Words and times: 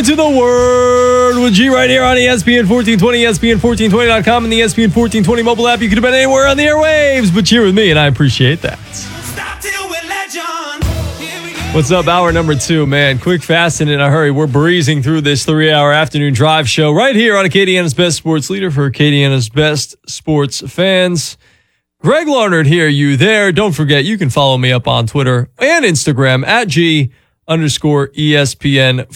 Welcome 0.00 0.12
into 0.12 0.32
the 0.32 0.38
Word 0.38 1.42
with 1.42 1.52
G 1.52 1.68
right 1.68 1.90
here 1.90 2.02
on 2.02 2.16
ESPN 2.16 2.66
1420, 2.66 3.18
ESPN1420.com, 3.18 4.44
and 4.44 4.50
the 4.50 4.60
ESPN 4.60 4.96
1420 4.96 5.42
mobile 5.42 5.68
app. 5.68 5.80
You 5.80 5.90
could 5.90 5.98
have 5.98 6.02
been 6.02 6.14
anywhere 6.14 6.46
on 6.46 6.56
the 6.56 6.64
airwaves, 6.64 7.34
but 7.34 7.52
you're 7.52 7.66
with 7.66 7.74
me, 7.74 7.90
and 7.90 7.98
I 7.98 8.06
appreciate 8.06 8.62
that. 8.62 8.78
What's 11.74 11.90
up, 11.90 12.06
hour 12.06 12.32
number 12.32 12.54
two, 12.54 12.86
man? 12.86 13.18
Quick, 13.18 13.42
fast, 13.42 13.82
and 13.82 13.90
in 13.90 14.00
a 14.00 14.08
hurry. 14.08 14.30
We're 14.30 14.46
breezing 14.46 15.02
through 15.02 15.20
this 15.20 15.44
three 15.44 15.70
hour 15.70 15.92
afternoon 15.92 16.32
drive 16.32 16.66
show 16.66 16.90
right 16.92 17.14
here 17.14 17.36
on 17.36 17.44
Acadiana's 17.44 17.92
Best 17.92 18.16
Sports 18.16 18.48
Leader 18.48 18.70
for 18.70 18.90
Acadiana's 18.90 19.50
Best 19.50 19.96
Sports 20.08 20.62
fans. 20.72 21.36
Greg 21.98 22.26
Larnard 22.26 22.66
here, 22.66 22.88
you 22.88 23.18
there. 23.18 23.52
Don't 23.52 23.72
forget, 23.72 24.06
you 24.06 24.16
can 24.16 24.30
follow 24.30 24.56
me 24.56 24.72
up 24.72 24.88
on 24.88 25.06
Twitter 25.06 25.50
and 25.58 25.84
Instagram 25.84 26.46
at 26.46 26.68
G 26.68 27.12
underscore 27.46 28.08
ESPN 28.08 29.14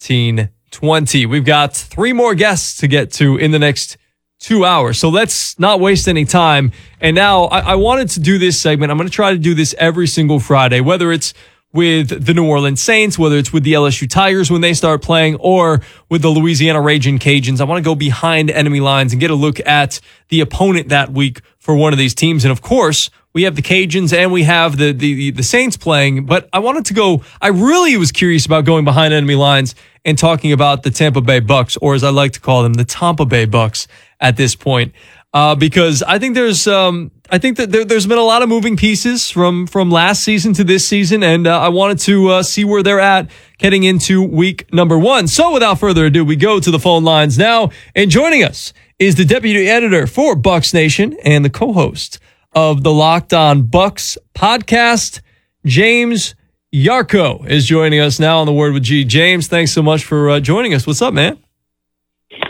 1420. 0.00 1.26
We've 1.26 1.44
got 1.44 1.76
three 1.76 2.14
more 2.14 2.34
guests 2.34 2.78
to 2.78 2.88
get 2.88 3.12
to 3.12 3.36
in 3.36 3.50
the 3.50 3.58
next 3.58 3.98
two 4.38 4.64
hours. 4.64 4.98
So 4.98 5.10
let's 5.10 5.58
not 5.58 5.78
waste 5.78 6.08
any 6.08 6.24
time. 6.24 6.72
And 7.00 7.14
now 7.14 7.44
I, 7.44 7.60
I 7.60 7.74
wanted 7.74 8.08
to 8.10 8.20
do 8.20 8.38
this 8.38 8.58
segment. 8.58 8.90
I'm 8.90 8.96
going 8.96 9.08
to 9.08 9.14
try 9.14 9.32
to 9.32 9.38
do 9.38 9.54
this 9.54 9.74
every 9.78 10.06
single 10.06 10.40
Friday, 10.40 10.80
whether 10.80 11.12
it's 11.12 11.34
with 11.72 12.26
the 12.26 12.34
New 12.34 12.48
Orleans 12.48 12.82
Saints, 12.82 13.18
whether 13.18 13.36
it's 13.36 13.52
with 13.52 13.62
the 13.62 13.74
LSU 13.74 14.08
Tigers 14.08 14.50
when 14.50 14.60
they 14.60 14.74
start 14.74 15.02
playing, 15.02 15.36
or 15.36 15.80
with 16.08 16.22
the 16.22 16.28
Louisiana 16.28 16.80
Raging 16.80 17.18
Cajuns. 17.18 17.60
I 17.60 17.64
want 17.64 17.78
to 17.78 17.88
go 17.88 17.94
behind 17.94 18.50
enemy 18.50 18.80
lines 18.80 19.12
and 19.12 19.20
get 19.20 19.30
a 19.30 19.34
look 19.34 19.60
at 19.66 20.00
the 20.28 20.40
opponent 20.40 20.88
that 20.88 21.12
week 21.12 21.42
for 21.58 21.76
one 21.76 21.92
of 21.92 21.98
these 21.98 22.14
teams. 22.14 22.44
And 22.44 22.50
of 22.50 22.60
course, 22.60 23.10
we 23.32 23.44
have 23.44 23.54
the 23.54 23.62
Cajuns 23.62 24.12
and 24.12 24.32
we 24.32 24.42
have 24.42 24.76
the, 24.76 24.92
the 24.92 25.30
the 25.30 25.42
Saints 25.42 25.76
playing. 25.76 26.26
But 26.26 26.48
I 26.52 26.58
wanted 26.58 26.86
to 26.86 26.94
go. 26.94 27.22
I 27.40 27.48
really 27.48 27.96
was 27.96 28.10
curious 28.10 28.46
about 28.46 28.64
going 28.64 28.84
behind 28.84 29.14
enemy 29.14 29.36
lines 29.36 29.74
and 30.04 30.18
talking 30.18 30.52
about 30.52 30.82
the 30.82 30.90
Tampa 30.90 31.20
Bay 31.20 31.40
Bucs, 31.40 31.76
or 31.80 31.94
as 31.94 32.02
I 32.02 32.10
like 32.10 32.32
to 32.32 32.40
call 32.40 32.62
them, 32.62 32.74
the 32.74 32.84
Tampa 32.84 33.26
Bay 33.26 33.46
Bucs 33.46 33.86
at 34.20 34.36
this 34.36 34.54
point, 34.54 34.92
uh, 35.32 35.54
because 35.54 36.02
I 36.02 36.18
think 36.18 36.34
there's 36.34 36.66
um, 36.66 37.10
I 37.30 37.38
think 37.38 37.56
that 37.58 37.70
there, 37.70 37.84
has 37.88 38.06
been 38.06 38.18
a 38.18 38.22
lot 38.22 38.42
of 38.42 38.48
moving 38.48 38.76
pieces 38.76 39.30
from 39.30 39.66
from 39.66 39.90
last 39.90 40.24
season 40.24 40.52
to 40.54 40.64
this 40.64 40.86
season, 40.86 41.22
and 41.22 41.46
uh, 41.46 41.60
I 41.60 41.68
wanted 41.68 41.98
to 42.00 42.28
uh, 42.28 42.42
see 42.42 42.64
where 42.64 42.82
they're 42.82 43.00
at 43.00 43.30
heading 43.60 43.84
into 43.84 44.22
week 44.22 44.72
number 44.72 44.98
one. 44.98 45.28
So, 45.28 45.52
without 45.52 45.78
further 45.78 46.06
ado, 46.06 46.24
we 46.24 46.36
go 46.36 46.58
to 46.58 46.70
the 46.70 46.80
phone 46.80 47.04
lines 47.04 47.38
now, 47.38 47.70
and 47.94 48.10
joining 48.10 48.42
us 48.42 48.72
is 48.98 49.14
the 49.14 49.24
deputy 49.24 49.68
editor 49.68 50.06
for 50.06 50.34
Bucs 50.34 50.74
Nation 50.74 51.16
and 51.24 51.44
the 51.44 51.50
co-host 51.50 52.18
of 52.52 52.82
the 52.82 52.92
Locked 52.92 53.32
On 53.32 53.62
Bucs 53.62 54.18
podcast, 54.34 55.20
James 55.64 56.34
Yarcho 56.74 57.48
is 57.48 57.66
joining 57.66 58.00
us 58.00 58.18
now 58.18 58.38
on 58.38 58.46
the 58.46 58.52
Word 58.52 58.74
with 58.74 58.82
G. 58.82 59.04
James, 59.04 59.48
thanks 59.48 59.72
so 59.72 59.82
much 59.82 60.04
for 60.04 60.30
uh, 60.30 60.40
joining 60.40 60.74
us. 60.74 60.86
What's 60.86 61.02
up, 61.02 61.14
man? 61.14 61.38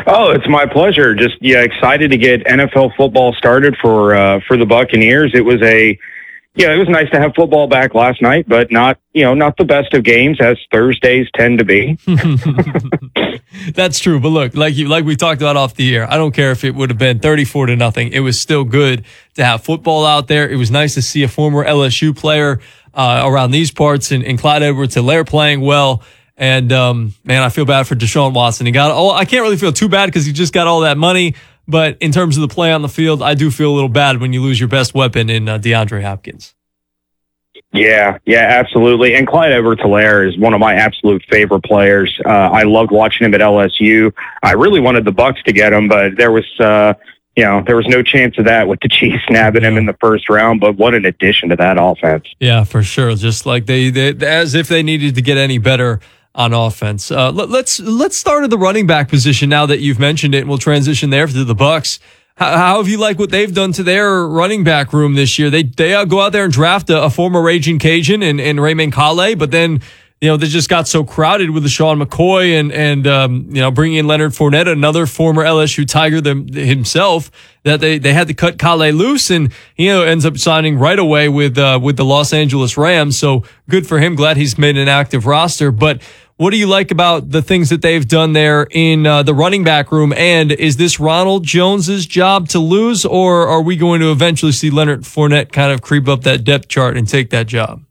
Oh, 0.07 0.31
it's 0.31 0.49
my 0.49 0.67
pleasure. 0.67 1.15
Just 1.15 1.37
yeah, 1.41 1.63
excited 1.63 2.11
to 2.11 2.17
get 2.17 2.45
NFL 2.45 2.97
football 2.97 3.33
started 3.35 3.77
for 3.81 4.15
uh, 4.15 4.41
for 4.47 4.57
the 4.57 4.67
Buccaneers. 4.67 5.33
It 5.35 5.45
was 5.45 5.61
a 5.63 5.99
yeah, 6.57 6.73
it 6.73 6.79
was 6.79 6.89
nice 6.89 7.09
to 7.11 7.21
have 7.21 7.33
football 7.37 7.69
back 7.69 7.95
last 7.95 8.21
night, 8.21 8.49
but 8.49 8.73
not 8.73 8.99
you 9.13 9.25
know 9.25 9.35
not 9.35 9.57
the 9.57 9.65
best 9.65 9.95
of 9.95 10.03
games 10.03 10.41
as 10.41 10.59
Thursdays 10.73 11.29
tend 11.35 11.59
to 11.59 11.65
be. 11.65 11.97
That's 13.75 14.01
true, 14.01 14.19
but 14.19 14.29
look, 14.29 14.57
like 14.57 14.77
you 14.77 14.89
like 14.89 15.05
we 15.05 15.15
talked 15.17 15.41
about 15.41 15.57
off 15.57 15.75
the 15.75 15.95
air. 15.95 16.11
I 16.11 16.17
don't 16.17 16.33
care 16.33 16.51
if 16.51 16.65
it 16.65 16.75
would 16.75 16.91
have 16.91 16.99
been 16.99 17.21
thirty 17.21 17.45
four 17.45 17.67
to 17.67 17.77
nothing. 17.77 18.13
It 18.13 18.21
was 18.21 18.41
still 18.41 18.65
good 18.65 19.05
to 19.35 19.45
have 19.45 19.63
football 19.63 20.05
out 20.05 20.27
there. 20.27 20.49
It 20.49 20.57
was 20.57 20.71
nice 20.71 20.95
to 20.95 21.03
see 21.03 21.23
a 21.23 21.29
former 21.29 21.65
LSU 21.65 22.17
player 22.17 22.61
uh, 22.95 23.23
around 23.25 23.53
these 23.53 23.71
parts 23.71 24.11
and, 24.11 24.25
and 24.25 24.39
Clyde 24.39 24.63
Edwards-Helaire 24.63 25.27
playing 25.27 25.61
well. 25.61 26.03
And 26.41 26.73
um, 26.73 27.15
man, 27.23 27.43
I 27.43 27.51
feel 27.51 27.67
bad 27.67 27.87
for 27.87 27.95
Deshaun 27.95 28.33
Watson. 28.33 28.65
He 28.65 28.73
got 28.73 28.91
oh, 28.93 29.11
I 29.11 29.27
can't 29.27 29.43
really 29.43 29.59
feel 29.59 29.75
too 29.75 29.91
bad 29.91 30.07
because 30.07 30.25
he 30.25 30.33
just 30.33 30.55
got 30.55 30.67
all 30.67 30.81
that 30.81 30.97
money. 30.97 31.35
But 31.69 31.99
in 32.01 32.13
terms 32.13 32.39
of 32.39 32.41
the 32.41 32.53
play 32.53 32.73
on 32.73 32.81
the 32.81 32.89
field, 32.89 33.23
I 33.23 33.35
do 33.35 33.51
feel 33.51 33.71
a 33.71 33.75
little 33.75 33.91
bad 33.91 34.21
when 34.21 34.33
you 34.33 34.43
lose 34.43 34.59
your 34.59 34.69
best 34.69 34.95
weapon 34.95 35.29
in 35.29 35.49
uh, 35.49 35.59
DeAndre 35.59 36.03
Hopkins. 36.03 36.55
Yeah, 37.73 38.19
yeah, 38.25 38.47
absolutely. 38.59 39.15
And 39.15 39.29
Clyde 39.29 39.53
Edwards-Helaire 39.53 40.29
is 40.29 40.37
one 40.39 40.55
of 40.55 40.61
my 40.61 40.75
absolute 40.75 41.23
favorite 41.31 41.63
players. 41.63 42.19
Uh, 42.25 42.29
I 42.29 42.63
loved 42.63 42.91
watching 42.91 43.27
him 43.27 43.35
at 43.35 43.41
LSU. 43.41 44.13
I 44.43 44.53
really 44.53 44.81
wanted 44.81 45.05
the 45.05 45.13
Bucs 45.13 45.41
to 45.45 45.53
get 45.53 45.73
him, 45.73 45.87
but 45.87 46.17
there 46.17 46.33
was, 46.33 46.47
uh, 46.59 46.95
you 47.37 47.45
know, 47.45 47.63
there 47.65 47.77
was 47.77 47.87
no 47.87 48.03
chance 48.03 48.39
of 48.39 48.47
that 48.47 48.67
with 48.67 48.81
the 48.81 48.89
Chiefs 48.91 49.23
nabbing 49.29 49.63
him 49.63 49.77
in 49.77 49.87
the 49.87 49.97
first 50.01 50.29
round. 50.29 50.59
But 50.61 50.77
what 50.77 50.95
an 50.95 51.05
addition 51.05 51.51
to 51.51 51.57
that 51.57 51.77
offense! 51.79 52.25
Yeah, 52.41 52.65
for 52.65 52.83
sure. 52.83 53.15
Just 53.15 53.47
like 53.47 53.67
they, 53.67 53.91
they 53.91 54.27
as 54.27 54.55
if 54.55 54.67
they 54.67 54.83
needed 54.83 55.15
to 55.15 55.23
get 55.23 55.37
any 55.37 55.59
better 55.59 56.01
on 56.35 56.53
offense. 56.53 57.11
Uh, 57.11 57.31
let, 57.33 57.49
us 57.49 57.51
let's, 57.51 57.81
let's 57.81 58.17
start 58.17 58.45
at 58.45 58.51
the 58.51 58.59
running 58.59 58.87
back 58.87 59.09
position 59.09 59.49
now 59.49 59.67
that 59.67 59.81
you've 59.81 59.99
mentioned 59.99 60.35
it, 60.35 60.41
and 60.41 60.49
we'll 60.49 60.59
transition 60.59 61.11
there 61.11 61.27
to 61.27 61.45
the 61.45 61.55
Bucs. 61.55 61.99
How, 62.37 62.57
how 62.57 62.77
have 62.79 62.89
you 62.89 62.99
like 62.99 63.19
what 63.19 63.31
they've 63.31 63.53
done 63.53 63.73
to 63.73 63.83
their 63.83 64.27
running 64.27 64.65
back 64.65 64.93
room 64.93 65.15
this 65.15 65.39
year? 65.39 65.51
They 65.51 65.65
they 65.65 65.95
uh, 65.95 66.05
go 66.05 66.21
out 66.21 66.33
there 66.33 66.45
and 66.45 66.53
draft 66.53 66.89
a, 66.91 67.03
a 67.03 67.11
former 67.11 67.43
Raging 67.43 67.79
Cajun 67.79 68.23
and, 68.23 68.41
and 68.41 68.61
Raymond 68.61 68.93
Calais, 68.93 69.35
but 69.35 69.51
then 69.51 69.81
you 70.21 70.29
know, 70.29 70.37
they 70.37 70.49
just 70.49 70.69
got 70.69 70.87
so 70.87 71.03
crowded 71.03 71.51
with 71.51 71.65
LeSean 71.65 72.03
McCoy 72.03 72.61
and, 72.61 72.71
and, 72.73 73.07
um, 73.07 73.47
you 73.49 73.63
know, 73.63 73.71
bringing 73.71 73.97
in 73.97 74.07
Leonard 74.07 74.33
Fournette, 74.33 74.69
another 74.69 75.07
former 75.07 75.43
LSU 75.43 75.89
Tiger 75.89 76.21
them, 76.21 76.47
himself, 76.49 77.31
that 77.63 77.81
they, 77.81 77.99
they 77.99 78.13
had 78.13 78.29
to 78.29 78.35
cut 78.35 78.59
Calais 78.59 78.93
loose 78.93 79.31
and, 79.31 79.51
you 79.77 79.89
know, 79.89 80.03
ends 80.03 80.27
up 80.27 80.37
signing 80.37 80.79
right 80.79 80.99
away 80.99 81.31
with, 81.31 81.57
uh, 81.57 81.81
with 81.83 81.97
the 81.97 82.05
Los 82.05 82.35
Angeles 82.35 82.77
Rams. 82.77 83.19
So 83.19 83.45
good 83.71 83.87
for 83.87 83.99
him. 83.99 84.15
Glad 84.15 84.37
he's 84.37 84.59
made 84.59 84.77
an 84.77 84.89
active 84.89 85.25
roster. 85.25 85.71
But 85.71 86.03
what 86.37 86.51
do 86.51 86.59
you 86.59 86.67
like 86.67 86.91
about 86.91 87.31
the 87.31 87.41
things 87.41 87.71
that 87.71 87.81
they've 87.81 88.07
done 88.07 88.35
there 88.35 88.67
in 88.71 89.07
uh, 89.07 89.23
the 89.23 89.33
running 89.33 89.65
back 89.65 89.91
room? 89.91 90.13
And 90.13 90.53
is 90.53 90.77
this 90.77 91.01
Ronald 91.01 91.45
Jones's 91.45 92.05
job 92.05 92.49
to 92.51 92.59
lose, 92.59 93.07
or 93.07 93.49
are 93.49 93.63
we 93.63 93.75
going 93.75 94.01
to 94.01 94.11
eventually 94.11 94.53
see 94.53 94.69
Leonard 94.69 95.03
Fournette 95.03 95.51
kind 95.51 95.73
of 95.73 95.81
creep 95.81 96.09
up 96.09 96.25
that 96.25 96.45
depth 96.45 96.69
chart 96.69 96.99
and 96.99 97.09
take 97.09 97.31
that 97.31 97.47
job? 97.47 97.85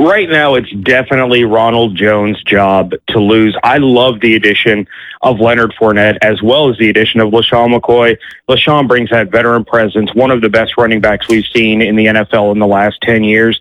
Right 0.00 0.28
now 0.28 0.54
it's 0.54 0.70
definitely 0.82 1.44
Ronald 1.44 1.94
Jones' 1.94 2.42
job 2.44 2.92
to 3.08 3.20
lose. 3.20 3.56
I 3.62 3.78
love 3.78 4.20
the 4.20 4.34
addition 4.34 4.88
of 5.22 5.38
Leonard 5.38 5.74
Fournette 5.78 6.18
as 6.22 6.42
well 6.42 6.70
as 6.70 6.78
the 6.78 6.88
addition 6.88 7.20
of 7.20 7.30
LeSean 7.30 7.78
McCoy. 7.78 8.16
LeSean 8.48 8.88
brings 8.88 9.10
that 9.10 9.30
veteran 9.30 9.64
presence, 9.64 10.14
one 10.14 10.30
of 10.30 10.40
the 10.40 10.48
best 10.48 10.76
running 10.78 11.00
backs 11.00 11.28
we've 11.28 11.46
seen 11.54 11.82
in 11.82 11.96
the 11.96 12.06
NFL 12.06 12.52
in 12.52 12.58
the 12.58 12.66
last 12.66 12.98
10 13.02 13.24
years. 13.24 13.60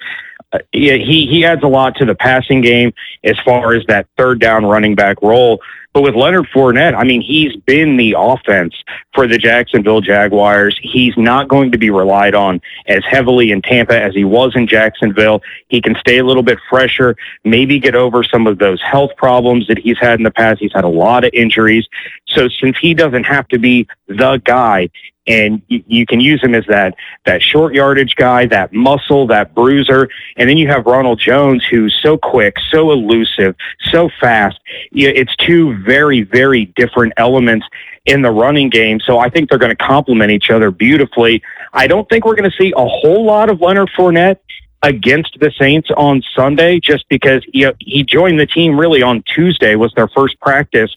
Uh, 0.52 0.60
he, 0.72 1.28
he 1.28 1.46
adds 1.46 1.62
a 1.64 1.68
lot 1.68 1.96
to 1.96 2.06
the 2.06 2.16
passing 2.16 2.62
game 2.62 2.94
as 3.24 3.38
far 3.46 3.74
as 3.74 3.86
that 3.88 4.08
third 4.18 4.40
down 4.40 4.66
running 4.66 4.96
back 4.96 5.22
role. 5.22 5.60
But 5.94 6.04
with 6.04 6.16
Leonard 6.16 6.48
Fournette, 6.54 6.96
I 6.96 7.04
mean, 7.04 7.22
he's 7.22 7.56
been 7.56 7.98
the 7.98 8.16
offense 8.18 8.76
for 9.14 9.28
the 9.28 9.38
Jacksonville 9.38 10.02
Jaguars. 10.02 10.80
He's 10.82 11.18
not 11.18 11.48
going 11.48 11.72
to 11.72 11.80
be 11.80 11.90
relied 11.90 12.36
on 12.36 12.62
as 12.88 13.04
heavily 13.10 13.52
in 13.52 13.62
Tampa 13.62 14.00
as 14.00 14.14
he 14.14 14.24
was 14.24 14.56
in 14.56 14.68
Jacksonville. 14.68 15.42
He 15.68 15.82
can 15.82 15.96
stay 16.00 16.20
a 16.20 16.24
little 16.24 16.44
bit 16.44 16.60
fresher, 16.70 17.16
maybe 17.44 17.80
get 17.80 17.96
over 17.96 18.24
some 18.24 18.46
of 18.46 18.60
those 18.60 18.82
health 18.82 19.12
problems 19.18 19.68
that 19.68 19.80
he's 19.80 19.98
had 20.00 20.20
in 20.20 20.24
the 20.24 20.32
past. 20.32 20.60
He's 20.60 20.74
had 20.74 20.84
a 20.84 20.90
lot 20.90 21.24
of 21.24 21.32
injuries. 21.34 21.88
So 22.28 22.50
since 22.50 22.78
he 22.80 22.94
doesn't 22.94 23.24
have 23.24 23.48
to 23.48 23.58
be 23.58 23.88
the 24.08 24.40
guy, 24.46 24.90
and 25.30 25.62
you, 25.68 26.08
can 26.08 26.20
use 26.20 26.44
him 26.44 26.56
as 26.56 26.66
that 26.68 26.96
that 27.26 27.42
short 27.42 27.76
yardage 27.76 28.16
guy, 28.16 28.48
that 28.48 28.74
muscle, 28.74 29.28
that 29.28 29.54
bruiser, 29.54 30.10
and 30.38 30.50
then 30.50 30.58
you 30.58 30.68
have 30.68 30.88
Ronald 30.88 31.20
Jones, 31.20 31.64
who's 31.70 31.98
so 32.02 32.18
quick, 32.18 32.56
so 32.72 32.92
elusive, 32.92 33.56
so 33.92 34.10
fast. 34.20 34.60
It's 34.92 35.36
two 35.36 35.78
very, 35.84 36.24
very 36.24 36.66
different 36.76 37.14
elements 37.18 37.68
in 38.06 38.24
the 38.24 38.32
running 38.32 38.70
game. 38.70 39.00
So 39.00 39.20
I 39.20 39.30
think 39.30 39.50
they're 39.50 39.60
going 39.60 39.70
to 39.70 39.76
complement 39.76 40.32
each 40.32 40.50
other 40.50 40.72
beautifully. 40.72 41.44
I 41.74 41.86
don't 41.86 42.10
think 42.10 42.26
we're 42.26 42.36
going 42.36 42.50
to 42.50 42.58
see 42.58 42.74
a 42.76 42.86
whole 42.88 43.24
lot 43.24 43.52
of 43.52 43.62
Leonard 43.62 43.92
Fournette 43.96 44.38
against 44.82 45.38
the 45.40 45.52
Saints 45.60 45.90
on 45.96 46.24
Sunday, 46.36 46.80
just 46.80 47.08
because 47.08 47.46
he 47.52 48.04
joined 48.04 48.40
the 48.40 48.48
team 48.48 48.80
really 48.80 49.04
on 49.04 49.22
Tuesday 49.24 49.76
was 49.76 49.94
their 49.94 50.08
first 50.08 50.40
practice. 50.40 50.90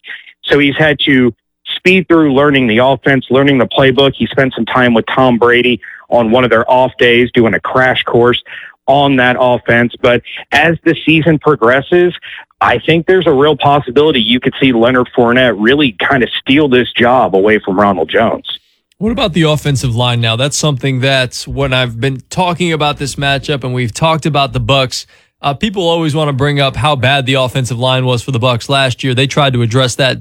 So 0.45 0.59
he's 0.59 0.77
had 0.77 0.99
to 1.01 1.35
speed 1.83 2.07
through 2.07 2.33
learning 2.33 2.69
the 2.69 2.79
offense, 2.79 3.27
learning 3.29 3.59
the 3.59 3.67
playbook. 3.67 4.13
He 4.15 4.27
spent 4.27 4.55
some 4.55 4.65
time 4.65 4.95
with 4.95 5.05
Tom 5.07 5.37
Brady 5.37 5.81
on 6.09 6.31
one 6.31 6.45
of 6.45 6.51
their 6.51 6.69
off 6.71 6.93
days 6.97 7.31
doing 7.33 7.55
a 7.55 7.61
crash 7.61 8.05
course 8.05 8.41
on 8.87 9.17
that 9.17 9.37
offense. 9.39 9.93
But 10.01 10.23
as 10.53 10.79
the 10.85 10.97
season 11.05 11.41
progresses, 11.41 12.15
I 12.61 12.79
think 12.79 13.07
there's 13.07 13.27
a 13.27 13.33
real 13.33 13.57
possibility 13.57 14.21
you 14.21 14.39
could 14.39 14.55
see 14.61 14.73
Leonard 14.73 15.09
Fournette 15.17 15.57
really 15.59 15.93
kind 15.93 16.23
of 16.23 16.29
steal 16.41 16.69
this 16.69 16.93
job 16.93 17.35
away 17.35 17.59
from 17.59 17.79
Ronald 17.79 18.09
Jones. 18.09 18.61
What 18.99 19.11
about 19.11 19.33
the 19.33 19.43
offensive 19.43 19.97
line 19.97 20.21
now? 20.21 20.37
That's 20.37 20.57
something 20.57 21.01
that 21.01 21.43
when 21.49 21.73
I've 21.73 22.01
been 22.01 22.21
talking 22.31 22.73
about 22.73 22.99
this 22.99 23.17
matchup 23.17 23.65
and 23.65 23.75
we've 23.75 23.93
talked 23.93 24.27
about 24.27 24.53
the 24.53 24.61
Bucs, 24.61 25.07
uh, 25.41 25.55
people 25.55 25.89
always 25.89 26.15
want 26.15 26.29
to 26.29 26.33
bring 26.33 26.61
up 26.61 26.77
how 26.77 26.95
bad 26.95 27.27
the 27.27 27.35
offensive 27.35 27.79
line 27.81 28.05
was 28.05 28.23
for 28.23 28.31
the 28.31 28.39
Bucs 28.39 28.69
last 28.69 29.03
year. 29.03 29.13
They 29.13 29.27
tried 29.27 29.55
to 29.55 29.63
address 29.63 29.97
that 29.97 30.19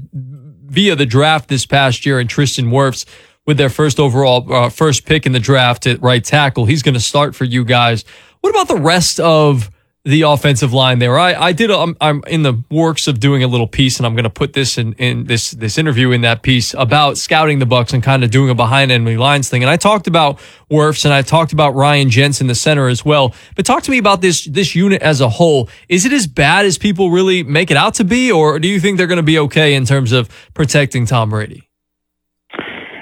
via 0.71 0.95
the 0.95 1.05
draft 1.05 1.49
this 1.49 1.65
past 1.65 2.05
year 2.05 2.19
and 2.19 2.29
Tristan 2.29 2.67
Wirfs 2.67 3.05
with 3.45 3.57
their 3.57 3.69
first 3.69 3.99
overall 3.99 4.51
uh, 4.53 4.69
first 4.69 5.05
pick 5.05 5.25
in 5.25 5.31
the 5.31 5.39
draft 5.39 5.87
at 5.87 6.01
right 6.01 6.23
tackle. 6.23 6.65
He's 6.65 6.83
going 6.83 6.93
to 6.93 6.99
start 7.01 7.35
for 7.35 7.43
you 7.43 7.65
guys. 7.65 8.05
What 8.41 8.51
about 8.51 8.67
the 8.67 8.77
rest 8.77 9.19
of 9.19 9.70
the 10.03 10.23
offensive 10.23 10.73
line 10.73 10.97
there. 10.97 11.19
I, 11.19 11.33
I 11.33 11.53
did. 11.53 11.69
I'm, 11.69 11.95
I'm 12.01 12.23
in 12.27 12.41
the 12.41 12.63
works 12.71 13.07
of 13.07 13.19
doing 13.19 13.43
a 13.43 13.47
little 13.47 13.67
piece, 13.67 13.97
and 13.97 14.05
I'm 14.05 14.15
going 14.15 14.23
to 14.23 14.31
put 14.31 14.53
this 14.53 14.77
in, 14.77 14.93
in 14.93 15.25
this 15.25 15.51
this 15.51 15.77
interview 15.77 16.11
in 16.11 16.21
that 16.21 16.41
piece 16.41 16.73
about 16.73 17.19
scouting 17.19 17.59
the 17.59 17.65
Bucs 17.65 17.93
and 17.93 18.01
kind 18.01 18.23
of 18.23 18.31
doing 18.31 18.49
a 18.49 18.55
behind 18.55 18.91
enemy 18.91 19.17
lines 19.17 19.49
thing. 19.49 19.61
And 19.61 19.69
I 19.69 19.77
talked 19.77 20.07
about 20.07 20.39
Wirfs 20.71 21.05
and 21.05 21.13
I 21.13 21.21
talked 21.21 21.53
about 21.53 21.75
Ryan 21.75 22.09
Jensen, 22.09 22.47
the 22.47 22.55
center 22.55 22.87
as 22.87 23.05
well. 23.05 23.35
But 23.55 23.65
talk 23.65 23.83
to 23.83 23.91
me 23.91 23.99
about 23.99 24.21
this 24.21 24.45
this 24.45 24.73
unit 24.75 25.03
as 25.03 25.21
a 25.21 25.29
whole. 25.29 25.69
Is 25.87 26.05
it 26.05 26.13
as 26.13 26.25
bad 26.25 26.65
as 26.65 26.79
people 26.79 27.11
really 27.11 27.43
make 27.43 27.69
it 27.69 27.77
out 27.77 27.93
to 27.95 28.03
be, 28.03 28.31
or 28.31 28.57
do 28.59 28.67
you 28.67 28.79
think 28.79 28.97
they're 28.97 29.07
going 29.07 29.17
to 29.17 29.23
be 29.23 29.37
okay 29.39 29.75
in 29.75 29.85
terms 29.85 30.11
of 30.11 30.29
protecting 30.55 31.05
Tom 31.05 31.29
Brady? 31.29 31.70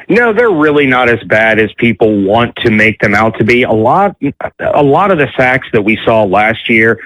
No, 0.09 0.33
they're 0.33 0.49
really 0.49 0.87
not 0.87 1.07
as 1.07 1.23
bad 1.25 1.59
as 1.59 1.71
people 1.73 2.23
want 2.23 2.55
to 2.57 2.71
make 2.71 2.99
them 2.99 3.13
out 3.13 3.37
to 3.37 3.43
be. 3.43 3.61
A 3.61 3.71
lot, 3.71 4.17
a 4.59 4.81
lot 4.81 5.11
of 5.11 5.19
the 5.19 5.27
sacks 5.37 5.67
that 5.71 5.83
we 5.83 5.99
saw 6.03 6.23
last 6.23 6.67
year 6.67 6.99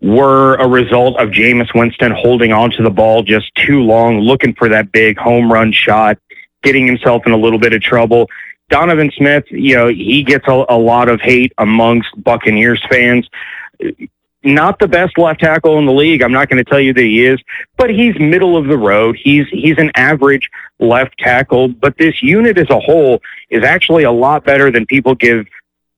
were 0.00 0.54
a 0.54 0.66
result 0.66 1.18
of 1.20 1.28
Jameis 1.28 1.68
Winston 1.74 2.12
holding 2.12 2.52
onto 2.52 2.82
the 2.82 2.90
ball 2.90 3.22
just 3.22 3.54
too 3.54 3.82
long, 3.82 4.20
looking 4.20 4.54
for 4.54 4.70
that 4.70 4.90
big 4.90 5.18
home 5.18 5.52
run 5.52 5.70
shot, 5.70 6.18
getting 6.62 6.86
himself 6.86 7.26
in 7.26 7.32
a 7.32 7.36
little 7.36 7.58
bit 7.58 7.74
of 7.74 7.82
trouble. 7.82 8.28
Donovan 8.70 9.10
Smith, 9.16 9.44
you 9.50 9.76
know, 9.76 9.88
he 9.88 10.22
gets 10.22 10.48
a, 10.48 10.64
a 10.70 10.78
lot 10.78 11.10
of 11.10 11.20
hate 11.20 11.52
amongst 11.58 12.08
Buccaneers 12.22 12.82
fans 12.90 13.28
not 14.46 14.78
the 14.78 14.88
best 14.88 15.18
left 15.18 15.40
tackle 15.40 15.78
in 15.78 15.86
the 15.86 15.92
league. 15.92 16.22
I'm 16.22 16.32
not 16.32 16.48
going 16.48 16.62
to 16.62 16.70
tell 16.70 16.80
you 16.80 16.94
that 16.94 17.02
he 17.02 17.24
is, 17.26 17.38
but 17.76 17.90
he's 17.90 18.18
middle 18.18 18.56
of 18.56 18.66
the 18.66 18.78
road. 18.78 19.18
He's 19.22 19.46
he's 19.50 19.76
an 19.78 19.90
average 19.94 20.48
left 20.78 21.18
tackle, 21.18 21.68
but 21.68 21.98
this 21.98 22.22
unit 22.22 22.56
as 22.56 22.70
a 22.70 22.78
whole 22.78 23.20
is 23.50 23.64
actually 23.64 24.04
a 24.04 24.12
lot 24.12 24.44
better 24.44 24.70
than 24.70 24.86
people 24.86 25.14
give 25.14 25.46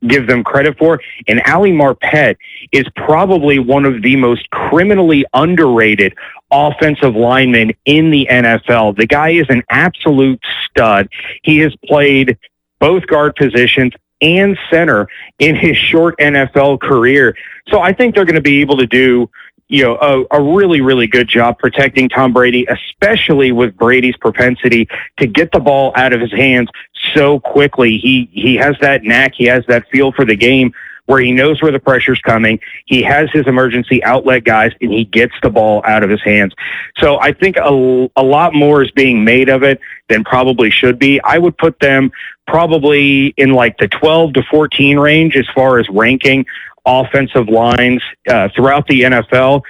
give 0.07 0.27
them 0.27 0.45
credit 0.45 0.79
for. 0.79 1.01
And 1.27 1.43
Ali 1.47 1.73
Marpet 1.73 2.37
is 2.73 2.87
probably 2.97 3.59
one 3.59 3.85
of 3.85 4.03
the 4.03 4.17
most 4.17 4.49
criminally 4.51 5.25
underrated 5.35 6.15
offensive 6.51 7.15
linemen 7.15 7.73
in 7.85 8.11
the 8.11 8.27
NFL. 8.31 8.97
The 8.97 9.07
guy 9.07 9.31
is 9.31 9.47
an 9.49 9.63
absolute 9.71 10.41
stud. 10.65 11.09
He 11.43 11.59
has 11.59 11.75
played 11.85 12.39
both 12.79 13.07
guard 13.07 13.35
positions 13.37 13.93
and 14.21 14.59
center 14.71 15.09
in 15.39 15.55
his 15.55 15.77
short 15.77 16.19
NFL 16.19 16.81
career. 16.81 17.37
So 17.69 17.81
I 17.81 17.93
think 17.93 18.15
they're 18.15 18.25
going 18.25 18.35
to 18.35 18.41
be 18.41 18.61
able 18.61 18.77
to 18.79 18.87
do, 18.87 19.31
you 19.69 19.85
know, 19.85 20.27
a, 20.31 20.39
a, 20.39 20.43
really, 20.43 20.81
really 20.81 21.07
good 21.07 21.29
job 21.29 21.59
protecting 21.59 22.09
Tom 22.09 22.33
Brady, 22.33 22.67
especially 22.67 23.53
with 23.53 23.77
Brady's 23.77 24.17
propensity 24.17 24.89
to 25.19 25.27
get 25.27 25.53
the 25.53 25.61
ball 25.61 25.93
out 25.95 26.13
of 26.13 26.21
his 26.21 26.33
hands 26.33 26.69
so 27.15 27.39
quickly. 27.41 27.99
He 27.99 28.29
he 28.33 28.57
has 28.57 28.77
that 28.81 29.05
knack, 29.05 29.35
he 29.37 29.45
has 29.45 29.65
that 29.69 29.89
feel 29.91 30.13
for 30.13 30.25
the 30.25 30.37
game 30.37 30.73
where 31.09 31.21
he 31.21 31.33
knows 31.33 31.63
where 31.63 31.73
the 31.73 31.79
pressure's 31.79 32.21
coming. 32.21 32.61
He 32.85 33.03
has 33.03 33.31
his 33.33 33.47
emergency 33.47 34.05
outlet 34.05 34.45
guys 34.45 34.73
and 34.83 34.93
he 34.93 35.05
gets 35.07 35.33
the 35.43 35.49
ball 35.49 35.83
out 35.87 36.03
of 36.03 36.11
his 36.11 36.23
hands. 36.23 36.53
So 36.99 37.19
I 37.19 37.33
think 37.33 37.57
a, 37.57 38.11
a 38.15 38.23
lot 38.23 38.53
more 38.53 38.83
is 38.83 38.91
being 38.91 39.25
made 39.25 39.49
of 39.49 39.63
it 39.63 39.81
than 40.09 40.25
probably 40.25 40.71
should 40.71 40.99
be. 40.99 41.21
I 41.23 41.39
would 41.39 41.57
put 41.59 41.79
them 41.81 42.11
probably 42.47 43.35
in 43.37 43.53
like 43.53 43.77
the 43.79 43.89
12 43.89 44.35
to 44.35 44.43
14 44.51 44.99
range 44.99 45.37
as 45.37 45.47
far 45.55 45.79
as 45.79 45.89
ranking 45.89 46.47
offensive 46.87 47.49
lines 47.49 48.03
uh, 48.29 48.49
throughout 48.55 48.87
the 48.87 49.03
NFL. 49.03 49.63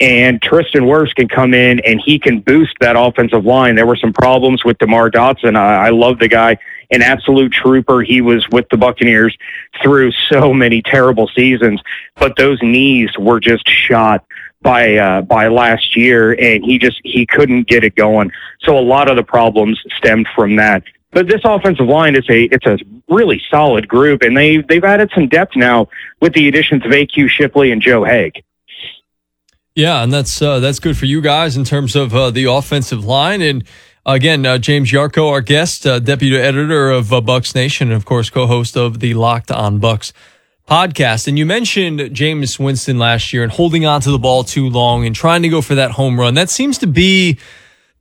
And 0.00 0.42
Tristan 0.42 0.82
Wirfs 0.82 1.14
can 1.14 1.28
come 1.28 1.54
in 1.54 1.78
and 1.80 2.00
he 2.04 2.18
can 2.18 2.40
boost 2.40 2.74
that 2.80 2.96
offensive 2.96 3.44
line. 3.44 3.76
There 3.76 3.86
were 3.86 3.96
some 3.96 4.12
problems 4.12 4.64
with 4.64 4.78
DeMar 4.78 5.10
Dotson. 5.10 5.56
I, 5.56 5.86
I 5.86 5.90
love 5.90 6.18
the 6.18 6.28
guy 6.28 6.58
an 6.90 7.02
absolute 7.02 7.52
trooper. 7.52 8.02
He 8.02 8.20
was 8.20 8.46
with 8.50 8.68
the 8.70 8.76
Buccaneers 8.76 9.36
through 9.82 10.12
so 10.30 10.52
many 10.52 10.82
terrible 10.82 11.28
seasons, 11.34 11.80
but 12.16 12.36
those 12.36 12.60
knees 12.62 13.10
were 13.18 13.40
just 13.40 13.68
shot 13.68 14.24
by 14.62 14.96
uh, 14.96 15.22
by 15.22 15.48
last 15.48 15.96
year, 15.96 16.32
and 16.32 16.64
he 16.64 16.78
just 16.78 17.00
he 17.04 17.26
couldn't 17.26 17.66
get 17.66 17.84
it 17.84 17.94
going. 17.94 18.30
So 18.60 18.78
a 18.78 18.80
lot 18.80 19.10
of 19.10 19.16
the 19.16 19.22
problems 19.22 19.80
stemmed 19.98 20.28
from 20.34 20.56
that. 20.56 20.82
But 21.10 21.28
this 21.28 21.42
offensive 21.44 21.86
line 21.86 22.16
is 22.16 22.24
a 22.30 22.44
it's 22.44 22.66
a 22.66 22.78
really 23.08 23.40
solid 23.50 23.88
group, 23.88 24.22
and 24.22 24.36
they 24.36 24.58
they've 24.58 24.84
added 24.84 25.10
some 25.14 25.28
depth 25.28 25.56
now 25.56 25.88
with 26.20 26.32
the 26.32 26.48
additions 26.48 26.84
of 26.84 26.92
AQ 26.92 27.28
Shipley 27.28 27.70
and 27.72 27.82
Joe 27.82 28.02
Haeg. 28.02 28.42
Yeah, 29.74 30.02
and 30.02 30.12
that's 30.12 30.40
uh, 30.40 30.60
that's 30.60 30.78
good 30.78 30.96
for 30.96 31.06
you 31.06 31.20
guys 31.20 31.56
in 31.56 31.64
terms 31.64 31.96
of 31.96 32.14
uh, 32.14 32.30
the 32.30 32.44
offensive 32.44 33.04
line 33.04 33.42
and. 33.42 33.64
Again, 34.04 34.44
uh, 34.44 34.58
James 34.58 34.90
Yarcho, 34.90 35.30
our 35.30 35.40
guest, 35.40 35.86
uh, 35.86 36.00
deputy 36.00 36.36
editor 36.36 36.90
of 36.90 37.12
uh, 37.12 37.20
Bucs 37.20 37.54
Nation, 37.54 37.86
and 37.86 37.96
of 37.96 38.04
course, 38.04 38.30
co-host 38.30 38.76
of 38.76 38.98
the 38.98 39.14
Locked 39.14 39.52
On 39.52 39.80
Bucs 39.80 40.12
podcast. 40.68 41.28
And 41.28 41.38
you 41.38 41.46
mentioned 41.46 42.00
Jameis 42.00 42.58
Winston 42.58 42.98
last 42.98 43.32
year 43.32 43.42
and 43.42 43.52
holding 43.52 43.84
on 43.84 44.00
to 44.02 44.10
the 44.10 44.18
ball 44.18 44.44
too 44.44 44.68
long 44.68 45.06
and 45.06 45.14
trying 45.14 45.42
to 45.42 45.48
go 45.48 45.60
for 45.60 45.74
that 45.74 45.92
home 45.92 46.18
run. 46.18 46.34
That 46.34 46.50
seems 46.50 46.78
to 46.78 46.86
be 46.86 47.38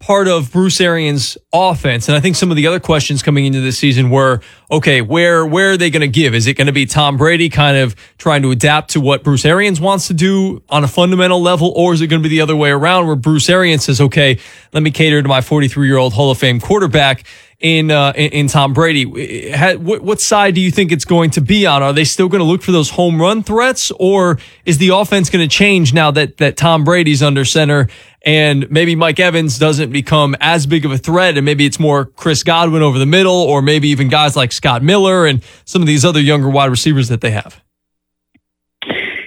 part 0.02 0.28
of 0.28 0.52
Bruce 0.52 0.82
Arians' 0.82 1.38
offense. 1.54 2.10
And 2.10 2.18
I 2.18 2.20
think 2.20 2.36
some 2.36 2.50
of 2.50 2.58
the 2.58 2.68
other 2.68 2.80
questions 2.80 3.22
coming 3.22 3.46
into 3.46 3.62
this 3.62 3.78
season 3.78 4.10
were, 4.10 4.42
okay, 4.70 5.02
where 5.02 5.46
where 5.46 5.72
are 5.72 5.78
they 5.78 5.90
going 5.90 6.02
to 6.02 6.08
give? 6.08 6.34
Is 6.34 6.48
it 6.48 6.56
going 6.56 6.68
to 6.68 6.74
be 6.74 6.86
Tom 6.86 7.18
Brady 7.18 7.50
kind 7.50 7.78
of 7.78 7.96
trying 8.18 8.42
to 8.42 8.52
adapt 8.52 8.92
to 8.92 9.00
what 9.00 9.24
Bruce 9.24 9.46
Arians 9.46 9.80
wants 9.80 10.08
to 10.08 10.14
do 10.14 10.64
on 10.70 10.84
a 10.84 10.88
fundamental 10.88 11.42
level, 11.42 11.72
or 11.76 11.94
is 11.94 12.02
it 12.02 12.08
going 12.08 12.22
to 12.22 12.28
be 12.28 12.36
the 12.36 12.42
other 12.42 12.56
way 12.56 12.72
around 12.72 13.06
where 13.08 13.16
Bruce 13.16 13.50
Arians 13.50 13.86
says, 13.86 14.02
okay, 14.02 14.40
let 14.74 14.84
me 14.84 14.92
cater 14.92 15.22
to 15.22 15.28
my 15.28 15.42
43 15.42 15.88
year 15.88 15.98
old 15.98 16.14
Hall 16.14 16.32
of 16.32 16.38
Fame 16.38 16.60
quarterback 16.60 17.24
in, 17.62 17.92
uh, 17.92 18.12
in, 18.16 18.48
Tom 18.48 18.74
Brady. 18.74 19.06
What, 19.06 20.02
what 20.02 20.20
side 20.20 20.56
do 20.56 20.62
you 20.62 20.72
think 20.72 20.92
it's 20.92 21.06
going 21.06 21.30
to 21.32 21.42
be 21.42 21.66
on? 21.66 21.84
Are 21.84 21.94
they 21.94 22.04
still 22.04 22.28
going 22.28 22.40
to 22.40 22.46
look 22.46 22.62
for 22.62 22.72
those 22.72 22.90
home 22.90 23.22
run 23.22 23.44
threats, 23.44 23.92
or 24.00 24.40
is 24.66 24.80
the 24.80 24.90
offense 24.90 25.30
going 25.30 25.48
to 25.48 25.56
change 25.56 25.94
now 25.94 26.12
that 26.12 26.38
that 26.38 26.58
Tom 26.58 26.84
Brady's 26.84 27.22
under 27.22 27.46
center 27.46 27.88
and 28.24 28.70
maybe 28.70 28.96
Mike 28.96 29.20
Evans 29.20 29.58
doesn't 29.58 29.92
become 29.92 30.36
as 30.40 30.68
big 30.68 30.86
of 30.86 30.92
a 30.92 30.98
threat, 30.98 31.38
and 31.38 31.46
maybe 31.46 31.66
it's 31.66 31.80
more 31.80 32.06
Chris 32.06 32.44
Godwin 32.44 32.84
over 32.84 33.00
the 33.00 33.06
middle, 33.06 33.34
or 33.34 33.62
maybe 33.62 33.90
even 33.90 34.10
guys 34.10 34.36
like 34.36 34.52
Scott 34.52 34.84
Miller 34.84 35.26
and 35.26 35.42
some 35.66 35.82
of 35.82 35.88
these 35.88 36.06
other 36.06 36.22
younger 36.22 36.50
wide 36.50 36.70
receivers 36.70 37.08
that 37.10 37.22
they 37.22 37.32
have? 37.32 37.62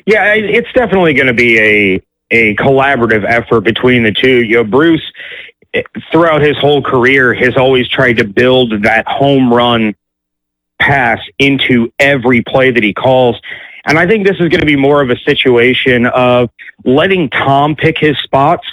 Yeah, 0.06 0.34
it's 0.34 0.72
definitely 0.74 1.14
going 1.14 1.26
to 1.28 1.34
be 1.34 1.58
a 1.58 2.02
a 2.30 2.54
collaborative 2.56 3.24
effort 3.26 3.62
between 3.62 4.02
the 4.02 4.12
two. 4.12 4.44
You 4.44 4.56
know, 4.56 4.64
Bruce 4.64 5.02
throughout 6.10 6.42
his 6.42 6.56
whole 6.58 6.82
career 6.82 7.34
has 7.34 7.56
always 7.56 7.88
tried 7.88 8.14
to 8.14 8.24
build 8.24 8.82
that 8.82 9.06
home 9.06 9.52
run 9.52 9.94
pass 10.78 11.20
into 11.38 11.92
every 11.98 12.42
play 12.42 12.70
that 12.70 12.82
he 12.82 12.92
calls. 12.92 13.40
And 13.86 13.98
I 13.98 14.06
think 14.06 14.26
this 14.26 14.36
is 14.36 14.48
going 14.48 14.60
to 14.60 14.66
be 14.66 14.76
more 14.76 15.02
of 15.02 15.10
a 15.10 15.18
situation 15.18 16.06
of 16.06 16.50
letting 16.84 17.28
Tom 17.30 17.76
pick 17.76 17.98
his 17.98 18.18
spots 18.18 18.66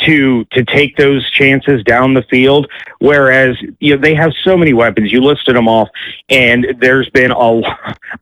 to 0.00 0.44
to 0.46 0.64
take 0.64 0.96
those 0.96 1.28
chances 1.30 1.82
down 1.84 2.14
the 2.14 2.22
field. 2.22 2.70
Whereas 2.98 3.56
you 3.78 3.94
know 3.94 4.00
they 4.00 4.14
have 4.14 4.32
so 4.42 4.56
many 4.56 4.72
weapons. 4.72 5.12
You 5.12 5.20
listed 5.20 5.54
them 5.54 5.68
off, 5.68 5.88
and 6.28 6.76
there's 6.78 7.08
been 7.10 7.30
a 7.30 7.60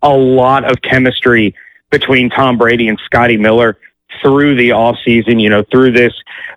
a 0.02 0.10
lot 0.16 0.70
of 0.70 0.82
chemistry 0.82 1.54
between 1.90 2.28
Tom 2.28 2.58
Brady 2.58 2.88
and 2.88 2.98
Scotty 3.04 3.36
Miller 3.36 3.78
through 4.20 4.56
the 4.56 4.72
off 4.72 4.96
season. 5.04 5.38
You 5.38 5.50
know, 5.50 5.64
through 5.70 5.92
this 5.92 6.12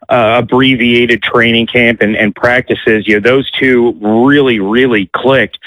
uh, 0.10 0.42
abbreviated 0.44 1.24
training 1.24 1.68
camp 1.68 2.02
and, 2.02 2.16
and 2.16 2.36
practices. 2.36 3.08
You 3.08 3.16
know, 3.16 3.30
those 3.30 3.50
two 3.52 3.94
really 4.02 4.60
really 4.60 5.10
clicked. 5.14 5.60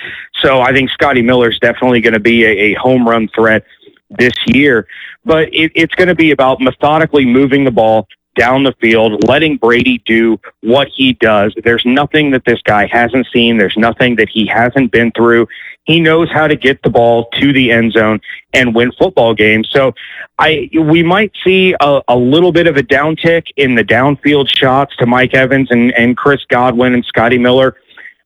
So 0.43 0.61
I 0.61 0.73
think 0.73 0.91
Scotty 0.91 1.23
Miller 1.23 1.51
is 1.51 1.59
definitely 1.59 2.01
going 2.01 2.15
to 2.15 2.21
be 2.21 2.45
a, 2.45 2.51
a 2.51 2.75
home 2.75 3.09
run 3.09 3.29
threat 3.29 3.65
this 4.11 4.35
year. 4.47 4.87
But 5.25 5.53
it, 5.53 5.73
it's 5.75 5.95
going 5.95 6.09
to 6.09 6.15
be 6.15 6.31
about 6.31 6.61
methodically 6.61 7.27
moving 7.27 7.65
the 7.65 7.71
ball 7.71 8.09
down 8.39 8.63
the 8.63 8.73
field, 8.81 9.25
letting 9.27 9.57
Brady 9.57 10.01
do 10.07 10.41
what 10.63 10.89
he 10.95 11.15
does. 11.15 11.53
There's 11.65 11.85
nothing 11.85 12.31
that 12.31 12.45
this 12.47 12.63
guy 12.63 12.87
hasn't 12.87 13.27
seen. 13.33 13.59
There's 13.59 13.77
nothing 13.77 14.15
that 14.17 14.29
he 14.29 14.47
hasn't 14.47 14.93
been 14.93 15.11
through. 15.11 15.49
He 15.85 16.01
knows 16.01 16.31
how 16.31 16.47
to 16.47 16.55
get 16.55 16.83
the 16.83 16.91
ball 16.91 17.31
to 17.41 17.53
the 17.53 17.73
end 17.73 17.93
zone 17.93 18.21
and 18.55 18.75
win 18.75 18.93
football 18.93 19.35
games. 19.35 19.69
So 19.73 19.95
I 20.39 20.71
we 20.73 21.03
might 21.03 21.33
see 21.45 21.75
a, 21.81 22.01
a 22.07 22.17
little 22.17 22.53
bit 22.53 22.67
of 22.67 22.77
a 22.77 22.83
downtick 22.83 23.47
in 23.57 23.75
the 23.75 23.85
downfield 23.85 24.49
shots 24.55 24.95
to 24.99 25.07
Mike 25.07 25.35
Evans 25.35 25.71
and, 25.71 25.93
and 25.95 26.17
Chris 26.17 26.45
Godwin 26.49 26.95
and 26.95 27.05
Scotty 27.05 27.39
Miller, 27.39 27.77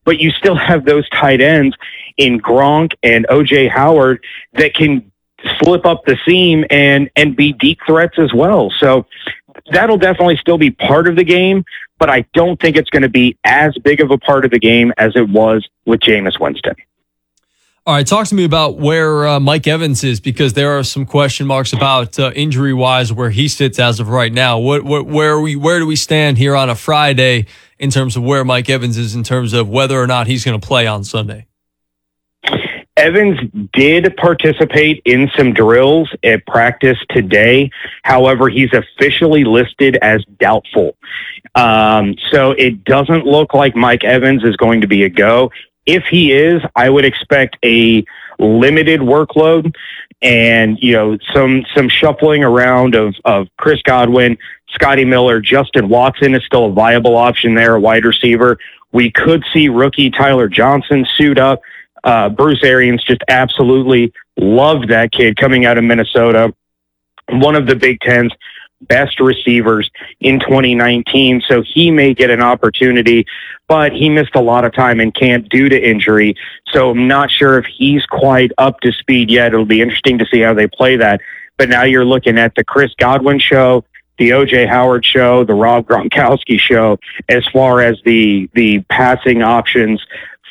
but 0.04 0.19
you 0.19 0.31
still 0.33 0.57
have 0.57 0.85
those 0.85 1.09
tight 1.11 1.40
ends 1.40 1.75
in 2.19 2.38
Gronk 2.40 2.92
and 3.02 3.26
OJ 3.28 3.71
Howard 3.71 4.23
that 4.54 4.75
can 4.75 5.11
slip 5.61 5.87
up 5.87 6.04
the 6.04 6.16
seam 6.26 6.64
and 6.71 7.11
and 7.16 7.37
be 7.37 7.52
deep 7.52 7.78
threats 7.87 8.19
as 8.19 8.33
well. 8.33 8.71
So 8.78 9.07
that'll 9.71 9.99
definitely 9.99 10.37
still 10.37 10.59
be 10.59 10.71
part 10.71 11.07
of 11.07 11.16
the 11.16 11.25
game, 11.25 11.64
but 11.99 12.11
I 12.11 12.25
don't 12.35 12.61
think 12.61 12.76
it's 12.76 12.90
going 12.90 13.02
to 13.02 13.09
be 13.09 13.37
as 13.45 13.76
big 13.78 14.00
of 14.00 14.11
a 14.11 14.19
part 14.19 14.45
of 14.45 14.50
the 14.50 14.59
game 14.59 14.92
as 14.99 15.12
it 15.14 15.28
was 15.28 15.69
with 15.87 16.00
Jameis 16.00 16.40
Winston. 16.40 16.75
All 17.85 17.95
right, 17.95 18.07
talk 18.07 18.28
to 18.28 18.37
me 18.37 18.45
about 18.45 18.78
where 18.78 19.26
uh, 19.26 19.40
Mike 19.40 19.66
Evans 19.66 20.04
is 20.04 20.21
because 20.21 20.52
there 20.52 20.78
are 20.78 20.85
some 20.85 21.04
question 21.04 21.49
marks 21.49 21.73
about 21.73 22.16
uh, 22.16 22.31
injury 22.37 22.73
wise 22.73 23.12
where 23.12 23.31
he 23.31 23.49
sits 23.49 23.81
as 23.81 23.99
of 23.99 24.09
right 24.09 24.33
now. 24.33 24.59
What, 24.61 24.85
what, 24.85 25.07
where 25.07 25.40
we, 25.40 25.57
where 25.57 25.81
do 25.81 25.87
we 25.87 25.97
stand 25.97 26.38
here 26.38 26.54
on 26.54 26.71
a 26.71 26.76
Friday 26.76 27.47
in 27.81 27.90
terms 27.90 28.16
of 28.16 28.23
where 28.23 28.45
Mike 28.45 28.71
Evans 28.71 28.97
is 28.97 29.16
in 29.16 29.25
terms 29.25 29.52
of 29.52 29.69
whether 29.69 30.00
or 30.00 30.07
not 30.07 30.28
he's 30.28 30.45
going 30.45 30.61
to 30.61 30.64
play 30.64 30.87
on 30.87 31.02
Sunday? 31.02 31.47
Evans 33.02 33.40
did 33.73 34.16
participate 34.16 35.02
in 35.04 35.28
some 35.37 35.52
drills 35.52 36.09
at 36.23 36.47
practice 36.47 36.99
today. 37.11 37.68
However, 38.04 38.49
he's 38.49 38.73
officially 38.73 39.42
listed 39.42 39.99
as 40.02 40.25
doubtful. 40.38 40.97
Um, 41.56 42.14
so 42.30 42.52
it 42.52 42.85
doesn't 42.85 43.26
look 43.26 43.54
like 43.54 43.75
Mike 43.75 44.04
Evans 44.04 44.44
is 44.44 44.56
going 44.56 44.82
to 44.82 44.87
be 44.87 45.02
a 45.02 45.09
go. 45.09 45.50
If 45.85 46.04
he 46.04 46.30
is, 46.30 46.62
I 46.76 46.90
would 46.90 47.04
expect 47.04 47.56
a 47.64 48.04
limited 48.38 49.00
workload 49.00 49.75
and 50.23 50.78
you 50.80 50.92
know 50.92 51.18
some 51.35 51.64
some 51.75 51.88
shuffling 51.88 52.44
around 52.44 52.94
of 52.94 53.16
of 53.25 53.49
Chris 53.56 53.82
Godwin, 53.82 54.38
Scotty 54.68 55.04
Miller, 55.04 55.40
Justin 55.40 55.88
Watson 55.88 56.37
is 56.37 56.44
still 56.44 56.66
a 56.66 56.73
viable 56.73 57.16
option 57.16 57.54
there, 57.56 57.75
a 57.75 57.80
wide 57.80 58.04
receiver. 58.04 58.59
We 58.92 59.11
could 59.11 59.42
see 59.52 59.68
rookie 59.68 60.11
Tyler 60.11 60.49
Johnson 60.49 61.04
suit 61.16 61.38
up. 61.38 61.61
Uh, 62.04 62.28
Bruce 62.28 62.62
Arians 62.62 63.02
just 63.04 63.23
absolutely 63.28 64.12
loved 64.37 64.88
that 64.88 65.12
kid 65.12 65.37
coming 65.37 65.64
out 65.66 65.78
of 65.78 65.85
Minnesota. 65.85 66.52
One 67.28 67.54
of 67.54 67.66
the 67.66 67.76
Big 67.76 68.00
Ten's 68.00 68.32
best 68.82 69.21
receivers 69.21 69.90
in 70.21 70.40
2019. 70.40 71.42
So 71.47 71.62
he 71.62 71.90
may 71.90 72.14
get 72.14 72.30
an 72.30 72.42
opportunity, 72.42 73.26
but 73.68 73.92
he 73.92 74.09
missed 74.09 74.35
a 74.35 74.40
lot 74.40 74.64
of 74.64 74.73
time 74.73 75.00
in 75.00 75.12
camp 75.12 75.49
due 75.49 75.68
to 75.68 75.80
injury. 75.80 76.35
So 76.73 76.90
I'm 76.90 77.09
not 77.09 77.30
sure 77.30 77.59
if 77.59 77.66
he's 77.66 78.04
quite 78.06 78.52
up 78.59 78.80
to 78.80 78.92
speed 78.92 79.30
yet. 79.30 79.52
It'll 79.52 79.64
be 79.64 79.80
interesting 79.80 80.18
to 80.18 80.26
see 80.26 80.40
how 80.40 80.54
they 80.54 80.66
play 80.66 80.97
that. 80.97 81.21
But 81.59 81.68
now 81.68 81.85
you're 81.85 82.04
looking 82.04 82.38
at 82.38 82.54
the 82.54 82.64
Chris 82.64 82.92
Godwin 82.99 83.38
show, 83.38 83.85
the 84.18 84.30
OJ 84.30 84.68
Howard 84.68 85.04
show, 85.04 85.44
the 85.44 85.54
Rob 85.54 85.87
Gronkowski 85.87 86.59
show, 86.59 86.99
as 87.28 87.47
far 87.52 87.80
as 87.80 87.99
the 88.04 88.49
the 88.54 88.80
passing 88.90 89.42
options 89.42 90.04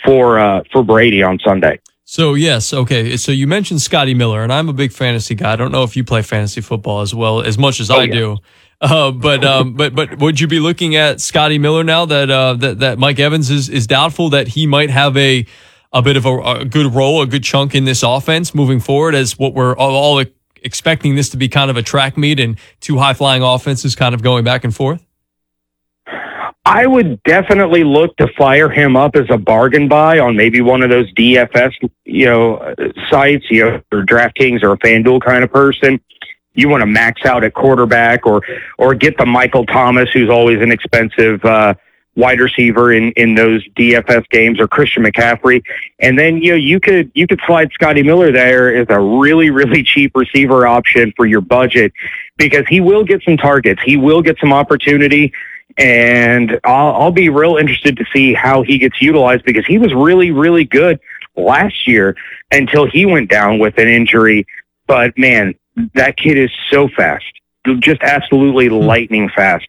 for 0.03 0.39
uh, 0.39 0.63
for 0.71 0.83
Brady 0.83 1.23
on 1.23 1.39
Sunday. 1.39 1.79
So 2.03 2.33
yes, 2.33 2.73
okay. 2.73 3.15
So 3.15 3.31
you 3.31 3.47
mentioned 3.47 3.81
Scotty 3.81 4.13
Miller, 4.13 4.43
and 4.43 4.51
I'm 4.51 4.67
a 4.67 4.73
big 4.73 4.91
fantasy 4.91 5.35
guy. 5.35 5.53
I 5.53 5.55
don't 5.55 5.71
know 5.71 5.83
if 5.83 5.95
you 5.95 6.03
play 6.03 6.21
fantasy 6.21 6.61
football 6.61 7.01
as 7.01 7.15
well 7.15 7.41
as 7.41 7.57
much 7.57 7.79
as 7.79 7.89
oh, 7.89 7.99
I 7.99 8.03
yeah. 8.03 8.13
do. 8.13 8.37
Uh, 8.81 9.11
but 9.11 9.45
um, 9.45 9.75
but 9.75 9.93
but 9.93 10.17
would 10.19 10.39
you 10.39 10.47
be 10.47 10.59
looking 10.59 10.95
at 10.95 11.21
Scotty 11.21 11.59
Miller 11.59 11.83
now 11.83 12.05
that 12.05 12.29
uh, 12.29 12.55
that 12.55 12.79
that 12.79 12.99
Mike 12.99 13.19
Evans 13.19 13.49
is 13.49 13.69
is 13.69 13.87
doubtful 13.87 14.31
that 14.31 14.49
he 14.49 14.67
might 14.67 14.89
have 14.89 15.15
a 15.15 15.45
a 15.93 16.01
bit 16.01 16.17
of 16.17 16.25
a, 16.25 16.37
a 16.37 16.65
good 16.65 16.93
role, 16.93 17.21
a 17.21 17.27
good 17.27 17.43
chunk 17.43 17.75
in 17.75 17.85
this 17.85 18.01
offense 18.01 18.55
moving 18.55 18.79
forward, 18.79 19.13
as 19.13 19.37
what 19.37 19.53
we're 19.53 19.77
all 19.77 20.23
expecting 20.63 21.15
this 21.15 21.29
to 21.29 21.37
be 21.37 21.47
kind 21.47 21.69
of 21.69 21.77
a 21.77 21.81
track 21.81 22.17
meet 22.17 22.39
and 22.39 22.57
two 22.79 22.97
high 22.97 23.13
flying 23.13 23.43
offenses 23.43 23.95
kind 23.95 24.15
of 24.15 24.21
going 24.21 24.43
back 24.43 24.63
and 24.63 24.75
forth. 24.75 25.05
I 26.65 26.85
would 26.85 27.21
definitely 27.23 27.83
look 27.83 28.15
to 28.17 28.27
fire 28.37 28.69
him 28.69 28.95
up 28.95 29.15
as 29.15 29.25
a 29.29 29.37
bargain 29.37 29.87
buy 29.87 30.19
on 30.19 30.35
maybe 30.35 30.61
one 30.61 30.83
of 30.83 30.89
those 30.91 31.11
DFS, 31.13 31.73
you 32.05 32.25
know, 32.25 32.75
sites, 33.09 33.45
you 33.49 33.63
know, 33.63 33.81
or 33.91 34.03
DraftKings 34.03 34.61
or 34.63 34.73
a 34.73 34.77
FanDuel 34.77 35.21
kind 35.21 35.43
of 35.43 35.51
person. 35.51 35.99
You 36.53 36.69
want 36.69 36.81
to 36.81 36.85
max 36.85 37.25
out 37.25 37.43
at 37.43 37.53
quarterback 37.53 38.27
or 38.27 38.41
or 38.77 38.93
get 38.93 39.17
the 39.17 39.25
Michael 39.25 39.65
Thomas, 39.65 40.09
who's 40.11 40.29
always 40.29 40.61
an 40.61 40.71
expensive 40.71 41.43
uh, 41.45 41.73
wide 42.15 42.39
receiver 42.39 42.91
in 42.91 43.11
in 43.13 43.35
those 43.35 43.67
DFS 43.69 44.27
games, 44.29 44.59
or 44.59 44.67
Christian 44.67 45.03
McCaffrey, 45.03 45.63
and 45.99 46.19
then 46.19 46.37
you 46.41 46.51
know 46.51 46.57
you 46.57 46.79
could 46.79 47.09
you 47.15 47.25
could 47.25 47.39
slide 47.47 47.71
Scotty 47.71 48.03
Miller 48.03 48.33
there 48.33 48.75
as 48.75 48.85
a 48.89 48.99
really 48.99 49.49
really 49.49 49.81
cheap 49.81 50.11
receiver 50.13 50.67
option 50.67 51.13
for 51.15 51.25
your 51.25 51.41
budget 51.41 51.93
because 52.37 52.65
he 52.67 52.81
will 52.81 53.05
get 53.05 53.23
some 53.23 53.37
targets, 53.37 53.81
he 53.83 53.95
will 53.95 54.21
get 54.21 54.37
some 54.39 54.51
opportunity 54.51 55.31
and 55.77 56.59
I'll, 56.63 56.95
I'll 56.95 57.11
be 57.11 57.29
real 57.29 57.57
interested 57.57 57.97
to 57.97 58.05
see 58.13 58.33
how 58.33 58.61
he 58.63 58.77
gets 58.77 59.01
utilized 59.01 59.43
because 59.43 59.65
he 59.65 59.77
was 59.77 59.93
really, 59.93 60.31
really 60.31 60.65
good 60.65 60.99
last 61.35 61.87
year 61.87 62.15
until 62.51 62.85
he 62.85 63.05
went 63.05 63.29
down 63.29 63.59
with 63.59 63.77
an 63.77 63.87
injury. 63.87 64.45
But 64.87 65.17
man, 65.17 65.55
that 65.95 66.17
kid 66.17 66.37
is 66.37 66.51
so 66.69 66.89
fast, 66.89 67.25
just 67.79 68.01
absolutely 68.01 68.67
hmm. 68.67 68.75
lightning 68.75 69.29
fast. 69.29 69.67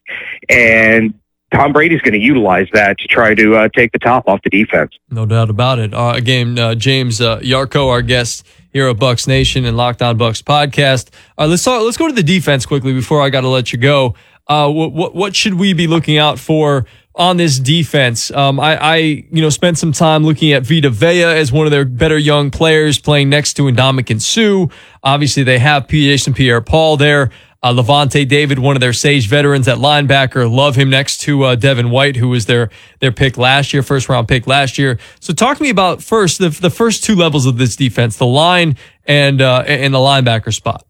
And 0.48 1.14
Tom 1.52 1.72
Brady's 1.72 2.00
going 2.00 2.14
to 2.14 2.20
utilize 2.20 2.68
that 2.72 2.98
to 2.98 3.06
try 3.06 3.34
to 3.34 3.54
uh, 3.56 3.68
take 3.74 3.92
the 3.92 3.98
top 3.98 4.26
off 4.26 4.40
the 4.42 4.50
defense. 4.50 4.92
No 5.10 5.26
doubt 5.26 5.50
about 5.50 5.78
it. 5.78 5.92
Uh, 5.92 6.14
again, 6.16 6.58
uh, 6.58 6.74
James 6.74 7.20
uh, 7.20 7.40
Yarcho, 7.40 7.88
our 7.90 8.00
guest 8.00 8.46
here 8.72 8.88
at 8.88 8.96
Bucs 8.96 9.28
Nation 9.28 9.66
and 9.66 9.76
Locked 9.76 10.00
On 10.00 10.18
Bucs 10.18 10.42
podcast. 10.42 11.10
Uh, 11.36 11.46
let's 11.46 11.62
talk, 11.62 11.82
let's 11.82 11.98
go 11.98 12.08
to 12.08 12.14
the 12.14 12.22
defense 12.22 12.64
quickly 12.64 12.94
before 12.94 13.20
I 13.20 13.28
got 13.28 13.42
to 13.42 13.48
let 13.48 13.72
you 13.72 13.78
go. 13.78 14.14
Uh, 14.52 14.68
what, 14.68 15.14
what, 15.14 15.34
should 15.34 15.54
we 15.54 15.72
be 15.72 15.86
looking 15.86 16.18
out 16.18 16.38
for 16.38 16.84
on 17.14 17.38
this 17.38 17.58
defense? 17.58 18.30
Um, 18.30 18.60
I, 18.60 18.76
I, 18.76 18.96
you 18.96 19.40
know, 19.40 19.48
spent 19.48 19.78
some 19.78 19.92
time 19.92 20.24
looking 20.24 20.52
at 20.52 20.62
Vita 20.62 20.90
Vea 20.90 21.22
as 21.22 21.50
one 21.50 21.66
of 21.66 21.70
their 21.70 21.86
better 21.86 22.18
young 22.18 22.50
players 22.50 22.98
playing 22.98 23.30
next 23.30 23.54
to 23.54 23.62
Ndamukong 23.62 24.20
Suh. 24.20 24.66
Obviously, 25.02 25.42
they 25.42 25.58
have 25.58 25.88
Jason 25.88 26.34
Pierre-Paul 26.34 26.98
there. 26.98 27.30
Uh, 27.62 27.72
Lavonte 27.72 28.28
David, 28.28 28.58
one 28.58 28.76
of 28.76 28.80
their 28.80 28.92
sage 28.92 29.26
veterans 29.26 29.68
at 29.68 29.78
linebacker, 29.78 30.54
love 30.54 30.76
him 30.76 30.90
next 30.90 31.22
to 31.22 31.44
uh, 31.44 31.54
Devin 31.54 31.88
White, 31.88 32.16
who 32.16 32.28
was 32.28 32.44
their 32.44 32.68
their 32.98 33.12
pick 33.12 33.38
last 33.38 33.72
year, 33.72 33.82
first 33.82 34.10
round 34.10 34.28
pick 34.28 34.46
last 34.46 34.76
year. 34.76 34.98
So 35.20 35.32
talk 35.32 35.56
to 35.56 35.62
me 35.62 35.70
about 35.70 36.02
first 36.02 36.40
the 36.40 36.50
the 36.50 36.70
first 36.70 37.04
two 37.04 37.14
levels 37.14 37.46
of 37.46 37.56
this 37.56 37.74
defense, 37.74 38.18
the 38.18 38.26
line 38.26 38.76
and 39.06 39.40
uh, 39.40 39.62
and 39.66 39.94
the 39.94 39.98
linebacker 39.98 40.52
spot. 40.52 40.84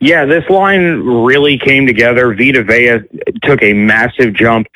Yeah, 0.00 0.24
this 0.24 0.48
line 0.48 1.00
really 1.02 1.58
came 1.58 1.86
together. 1.86 2.34
Vita 2.34 2.64
Vea 2.64 3.00
took 3.42 3.62
a 3.62 3.74
massive 3.74 4.32
jump 4.32 4.66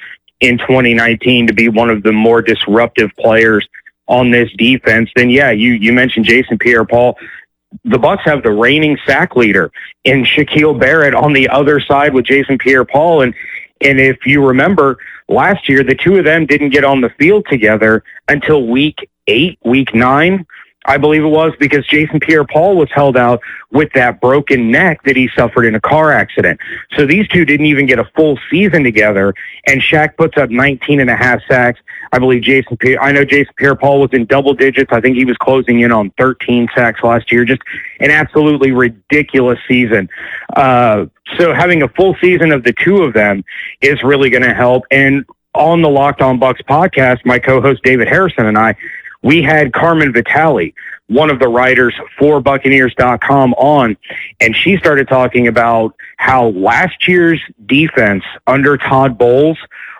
in 0.40 0.58
2019 0.58 1.46
to 1.46 1.54
be 1.54 1.70
one 1.70 1.88
of 1.88 2.02
the 2.02 2.12
more 2.12 2.42
disruptive 2.42 3.10
players 3.18 3.66
on 4.06 4.30
this 4.30 4.52
defense. 4.58 5.10
Then, 5.16 5.30
yeah, 5.30 5.50
you 5.50 5.72
you 5.72 5.94
mentioned 5.94 6.26
Jason 6.26 6.58
Pierre-Paul. 6.58 7.16
The 7.84 7.98
Bucs 7.98 8.20
have 8.20 8.42
the 8.42 8.52
reigning 8.52 8.98
sack 9.06 9.34
leader 9.34 9.72
in 10.04 10.24
Shaquille 10.24 10.78
Barrett 10.78 11.14
on 11.14 11.32
the 11.32 11.48
other 11.48 11.80
side 11.80 12.12
with 12.12 12.26
Jason 12.26 12.58
Pierre-Paul, 12.58 13.22
and 13.22 13.34
and 13.80 13.98
if 13.98 14.26
you 14.26 14.46
remember 14.46 14.98
last 15.26 15.70
year, 15.70 15.82
the 15.82 15.94
two 15.94 16.18
of 16.18 16.24
them 16.26 16.44
didn't 16.44 16.70
get 16.70 16.84
on 16.84 17.00
the 17.00 17.10
field 17.18 17.46
together 17.48 18.04
until 18.28 18.66
week 18.66 19.08
eight, 19.26 19.58
week 19.64 19.94
nine 19.94 20.46
I 20.86 20.98
believe 20.98 21.24
it 21.24 21.28
was 21.28 21.52
because 21.58 21.86
Jason 21.86 22.20
Pierre-Paul 22.20 22.76
was 22.76 22.90
held 22.92 23.16
out 23.16 23.40
with 23.70 23.92
that 23.94 24.20
broken 24.20 24.70
neck 24.70 25.02
that 25.04 25.16
he 25.16 25.28
suffered 25.34 25.64
in 25.64 25.74
a 25.74 25.80
car 25.80 26.12
accident. 26.12 26.60
So 26.96 27.06
these 27.06 27.26
two 27.28 27.44
didn't 27.44 27.66
even 27.66 27.86
get 27.86 27.98
a 27.98 28.04
full 28.16 28.38
season 28.50 28.84
together. 28.84 29.34
And 29.66 29.80
Shaq 29.80 30.16
puts 30.16 30.36
up 30.36 30.50
19 30.50 31.00
and 31.00 31.08
a 31.08 31.16
half 31.16 31.40
sacks. 31.48 31.80
I 32.12 32.18
believe 32.18 32.42
Jason 32.42 32.76
Pierre, 32.76 33.02
I 33.02 33.12
know 33.12 33.24
Jason 33.24 33.54
Pierre-Paul 33.56 34.00
was 34.00 34.10
in 34.12 34.26
double 34.26 34.54
digits. 34.54 34.92
I 34.92 35.00
think 35.00 35.16
he 35.16 35.24
was 35.24 35.36
closing 35.38 35.80
in 35.80 35.90
on 35.90 36.10
13 36.18 36.68
sacks 36.74 37.02
last 37.02 37.32
year. 37.32 37.44
Just 37.44 37.62
an 38.00 38.10
absolutely 38.10 38.72
ridiculous 38.72 39.58
season. 39.66 40.08
Uh, 40.54 41.06
so 41.38 41.54
having 41.54 41.82
a 41.82 41.88
full 41.88 42.14
season 42.20 42.52
of 42.52 42.62
the 42.62 42.74
two 42.84 42.98
of 43.02 43.14
them 43.14 43.44
is 43.80 44.02
really 44.02 44.28
going 44.28 44.42
to 44.42 44.54
help. 44.54 44.84
And 44.90 45.24
on 45.54 45.82
the 45.82 45.88
Locked 45.88 46.20
On 46.20 46.38
Bucs 46.38 46.62
podcast, 46.64 47.24
my 47.24 47.38
co-host 47.38 47.82
David 47.82 48.08
Harrison 48.08 48.46
and 48.46 48.58
I, 48.58 48.76
we 49.24 49.42
had 49.42 49.72
Carmen 49.72 50.12
Vitale, 50.12 50.74
one 51.08 51.30
of 51.30 51.38
the 51.38 51.48
writers 51.48 51.94
for 52.18 52.40
Buccaneers.com 52.40 53.54
on, 53.54 53.96
and 54.40 54.54
she 54.54 54.76
started 54.76 55.08
talking 55.08 55.48
about 55.48 55.94
how 56.18 56.48
last 56.48 57.08
year's 57.08 57.40
defense 57.64 58.22
under 58.46 58.76
Todd 58.76 59.16
Bowles 59.16 59.58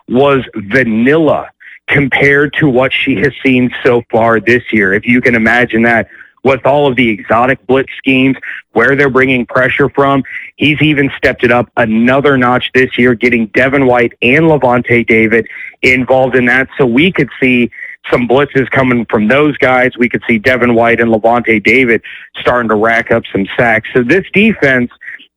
was 0.09 0.45
vanilla 0.54 1.50
compared 1.88 2.52
to 2.54 2.69
what 2.69 2.93
she 2.93 3.16
has 3.16 3.33
seen 3.43 3.75
so 3.83 4.02
far 4.11 4.40
this 4.40 4.62
year. 4.73 4.93
If 4.93 5.07
you 5.07 5.23
can 5.23 5.35
imagine 5.35 5.83
that 5.83 6.09
with 6.43 6.66
all 6.66 6.87
of 6.87 6.95
the 6.95 7.09
exotic 7.09 7.66
blitz 7.66 7.90
schemes, 7.97 8.37
where 8.73 8.95
they're 8.95 9.09
bringing 9.09 9.47
pressure 9.47 9.88
from. 9.88 10.23
He's 10.57 10.81
even 10.83 11.11
stepped 11.16 11.43
it 11.43 11.50
up 11.50 11.71
another 11.78 12.37
notch 12.37 12.71
this 12.75 12.99
year, 12.99 13.14
getting 13.14 13.47
Devin 13.47 13.87
White 13.87 14.12
and 14.21 14.45
Lavonte 14.45 15.07
David 15.07 15.49
involved 15.81 16.37
in 16.37 16.45
that. 16.45 16.69
So 16.76 16.85
we 16.85 17.11
could 17.11 17.31
see 17.40 17.71
some 18.11 18.29
blitzes 18.29 18.71
coming 18.71 19.07
from 19.07 19.29
those 19.29 19.57
guys. 19.59 19.97
We 19.97 20.09
could 20.09 20.23
see 20.29 20.39
Devin 20.39 20.75
White 20.75 21.01
and 21.01 21.11
Lavonte 21.11 21.63
David 21.63 22.03
starting 22.37 22.69
to 22.69 22.75
rack 22.75 23.11
up 23.11 23.25
some 23.33 23.47
sacks. 23.57 23.89
So 23.95 24.03
this 24.03 24.25
defense, 24.33 24.91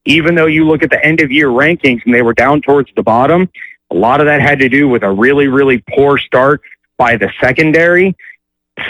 even 0.05 0.35
though 0.35 0.45
you 0.45 0.65
look 0.65 0.83
at 0.83 0.89
the 0.89 1.03
end 1.03 1.21
of 1.21 1.31
year 1.31 1.47
rankings 1.47 2.01
and 2.05 2.13
they 2.13 2.21
were 2.21 2.33
down 2.33 2.61
towards 2.61 2.89
the 2.95 3.03
bottom, 3.03 3.49
a 3.91 3.95
lot 3.95 4.19
of 4.19 4.25
that 4.25 4.41
had 4.41 4.59
to 4.59 4.69
do 4.69 4.87
with 4.87 5.03
a 5.03 5.11
really, 5.11 5.47
really 5.47 5.83
poor 5.89 6.17
start 6.17 6.61
by 6.97 7.15
the 7.15 7.31
secondary 7.39 8.15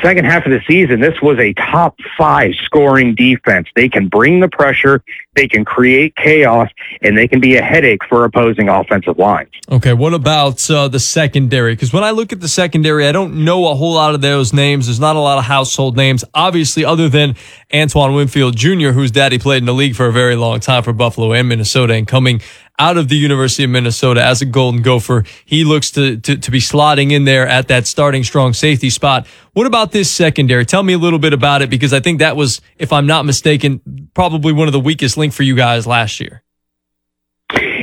second 0.02 0.26
half 0.26 0.46
of 0.46 0.52
the 0.52 0.62
season, 0.68 1.00
this 1.00 1.22
was 1.22 1.40
a 1.40 1.54
top 1.54 1.98
five 2.18 2.54
scoring 2.64 3.16
defense. 3.16 3.68
They 3.76 3.90
can 3.90 4.08
bring 4.08 4.40
the 4.40 4.50
pressure, 4.50 5.04
they 5.36 5.48
can 5.48 5.66
create 5.66 6.16
chaos, 6.16 6.70
and 7.02 7.18
they 7.18 7.28
can 7.28 7.40
be 7.40 7.56
a 7.56 7.62
headache 7.62 8.02
for 8.08 8.26
opposing 8.26 8.70
offensive 8.70 9.18
lines. 9.18 9.50
Okay, 9.70 9.94
what 9.94 10.14
about 10.14 10.70
uh, 10.70 10.88
the 10.88 11.00
secondary? 11.00 11.74
Because 11.74 11.94
when 11.94 12.04
I 12.04 12.12
look 12.12 12.34
at 12.34 12.42
the 12.42 12.48
secondary, 12.48 13.08
I 13.08 13.12
don't 13.12 13.46
know 13.46 13.68
a 13.68 13.76
whole 13.76 13.94
lot 13.94 14.14
of 14.14 14.22
those 14.22 14.54
names. 14.54 14.88
There's 14.88 15.00
not 15.00 15.16
a 15.16 15.20
lot 15.20 15.38
of 15.38 15.46
household 15.46 15.96
names, 15.96 16.24
obviously, 16.34 16.84
other 16.84 17.10
than 17.10 17.36
Antoine 17.74 18.14
Winfield 18.14 18.56
Jr., 18.56 18.90
whose 18.90 19.12
daddy 19.12 19.40
played 19.40 19.60
in 19.60 19.66
the 19.66 19.74
league 19.74 19.96
for 19.96 20.08
a 20.08 20.14
very 20.14 20.36
long 20.36 20.60
time 20.60 20.84
for 20.84 20.94
Buffalo 20.94 21.34
and 21.34 21.48
Minnesota, 21.48 21.94
and 21.94 22.08
coming 22.08 22.42
out 22.80 22.98
of 22.98 23.08
the 23.08 23.16
University 23.16 23.64
of 23.64 23.70
Minnesota 23.70 24.24
as 24.24 24.42
a 24.42 24.46
Golden 24.46 24.82
Gopher. 24.82 25.24
He 25.46 25.64
looks 25.64 25.92
to, 25.92 26.18
to, 26.18 26.38
to 26.38 26.52
be 26.52 26.60
slotting 26.60 27.12
in 27.12 27.26
there 27.26 27.48
at 27.48 27.68
that 27.70 27.88
starting 27.88 28.24
strong 28.24 28.54
safety 28.54 28.90
spot. 28.90 29.28
What 29.54 29.66
about 29.66 29.92
this 29.92 30.12
secondary? 30.12 30.66
Tell 30.66 30.84
me 30.84 30.94
a 30.94 30.98
little 30.98 31.20
bit 31.20 31.34
about 31.34 31.62
it 31.62 31.70
because 31.70 31.94
I 31.94 32.00
think 32.00 32.20
that 32.20 32.36
was, 32.36 32.62
if 32.78 32.94
I'm 32.94 33.08
not 33.08 33.26
mistaken, 33.26 34.10
probably 34.14 34.54
one 34.54 34.68
of 34.68 34.74
the 34.74 34.80
weakest 34.80 35.18
link 35.18 35.34
for 35.34 35.44
you 35.44 35.56
guys 35.56 35.88
last 35.88 36.20
year. 36.20 36.44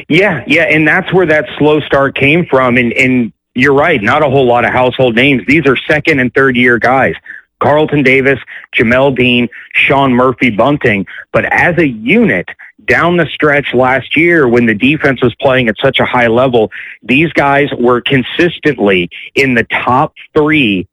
Yeah, 0.09 0.45
yeah, 0.47 0.65
and 0.65 0.87
that's 0.87 1.13
where 1.13 1.27
that 1.27 1.47
slow 1.59 1.81
start 1.81 2.15
came 2.15 2.47
from. 2.47 2.77
And, 2.77 2.93
and 2.93 3.33
you're 3.55 3.75
right, 3.75 4.01
not 4.03 4.23
a 4.23 4.31
whole 4.31 4.47
lot 4.47 4.65
of 4.65 4.71
household 4.71 5.17
names. 5.17 5.43
These 5.47 5.67
are 5.67 5.77
second 5.77 6.21
and 6.21 6.33
third 6.35 6.57
year 6.57 6.79
guys. 6.79 7.15
Carlton 7.61 8.03
Davis, 8.03 8.39
Jamel 8.77 9.17
Dean, 9.17 9.49
Sean 9.73 10.13
Murphy 10.13 10.51
Bunting. 10.51 11.07
But 11.33 11.47
as 11.47 11.79
a 11.79 11.89
unit, 11.89 12.49
down 12.87 13.17
the 13.17 13.27
stretch 13.27 13.75
last 13.75 14.17
year 14.17 14.49
when 14.49 14.67
the 14.67 14.75
defense 14.75 15.23
was 15.23 15.35
playing 15.41 15.69
at 15.69 15.77
such 15.81 15.99
a 16.01 16.05
high 16.05 16.27
level, 16.27 16.71
these 17.03 17.33
guys 17.33 17.69
were 17.79 18.01
consistently 18.01 19.11
in 19.35 19.55
the 19.55 19.65
top 19.65 20.15
three 20.37 20.89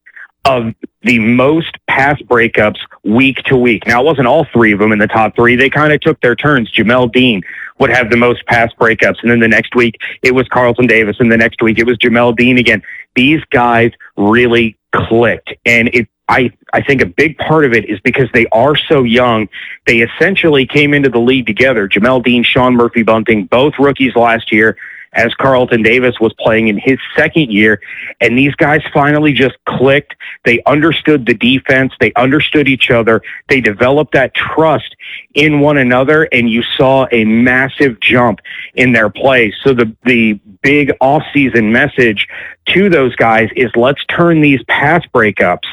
of 0.46 0.74
the 1.04 1.20
most 1.20 1.78
pass 1.88 2.20
breakups 2.24 2.80
week 3.04 3.38
to 3.44 3.58
week. 3.58 3.86
Now, 3.86 4.02
it 4.02 4.06
wasn't 4.06 4.28
all 4.28 4.46
three 4.52 4.74
of 4.74 4.80
them 4.80 4.92
in 4.92 5.00
the 5.00 5.08
top 5.08 5.36
three. 5.36 5.56
They 5.56 5.70
kind 5.70 5.94
of 5.94 6.02
took 6.02 6.20
their 6.22 6.36
turns. 6.36 6.72
Jamel 6.72 7.12
Dean 7.12 7.42
would 7.80 7.90
have 7.90 8.10
the 8.10 8.18
most 8.18 8.46
pass 8.48 8.72
breakups. 8.80 9.22
And 9.22 9.32
then 9.32 9.40
the 9.40 9.48
next 9.48 9.76
week, 9.76 9.96
it 10.24 10.34
was 10.34 10.48
Carlton 10.48 10.88
Davis. 10.88 11.18
And 11.20 11.32
the 11.32 11.38
next 11.38 11.62
week, 11.62 11.80
it 11.80 11.86
was 11.86 11.98
Jamel 11.98 12.36
Dean 12.36 12.58
again. 12.58 12.82
These 13.16 13.44
guys 13.52 13.92
really 14.18 14.78
clicked. 14.94 15.54
And 15.66 15.90
it, 15.94 16.08
I, 16.32 16.50
I 16.72 16.82
think 16.82 17.02
a 17.02 17.06
big 17.06 17.38
part 17.38 17.66
of 17.66 17.74
it 17.74 17.90
is 17.90 18.00
because 18.00 18.30
they 18.34 18.46
are 18.54 18.76
so 18.78 19.04
young. 19.04 19.50
They 19.86 19.98
essentially 19.98 20.66
came 20.66 20.94
into 20.94 21.10
the 21.10 21.20
league 21.20 21.46
together. 21.46 21.90
Jamel 21.90 22.24
Dean, 22.24 22.44
Sean 22.44 22.74
Murphy 22.74 23.04
Bunting, 23.04 23.46
both 23.48 23.74
rookies 23.78 24.16
last 24.16 24.50
year 24.52 24.78
as 25.14 25.34
Carlton 25.34 25.84
Davis 25.84 26.20
was 26.22 26.34
playing 26.40 26.70
in 26.70 26.78
his 26.78 26.98
second 27.18 27.52
year. 27.52 27.82
And 28.22 28.38
these 28.38 28.56
guys 28.56 28.82
finally 28.94 29.34
just 29.34 29.58
clicked. 29.66 30.16
They 30.46 30.64
understood 30.66 31.26
the 31.26 31.34
defense. 31.34 31.92
They 32.00 32.14
understood 32.14 32.70
each 32.70 32.90
other. 32.90 33.22
They 33.50 33.60
developed 33.60 34.14
that 34.14 34.34
trust 34.34 34.96
in 35.34 35.60
one 35.60 35.78
another. 35.78 36.30
And 36.32 36.50
you 36.50 36.64
saw 36.64 37.08
a 37.12 37.26
massive 37.26 38.00
jump 38.00 38.40
in 38.76 38.94
their 38.94 39.10
play. 39.10 39.54
So 39.64 39.74
the, 39.74 39.94
the 40.06 40.40
big 40.62 40.92
off-season 41.02 41.72
message 41.72 42.28
to 42.68 42.90
those 42.90 43.16
guys 43.16 43.50
is 43.56 43.72
let's 43.76 44.04
turn 44.06 44.42
these 44.42 44.64
pass 44.64 45.06
breakups 45.14 45.68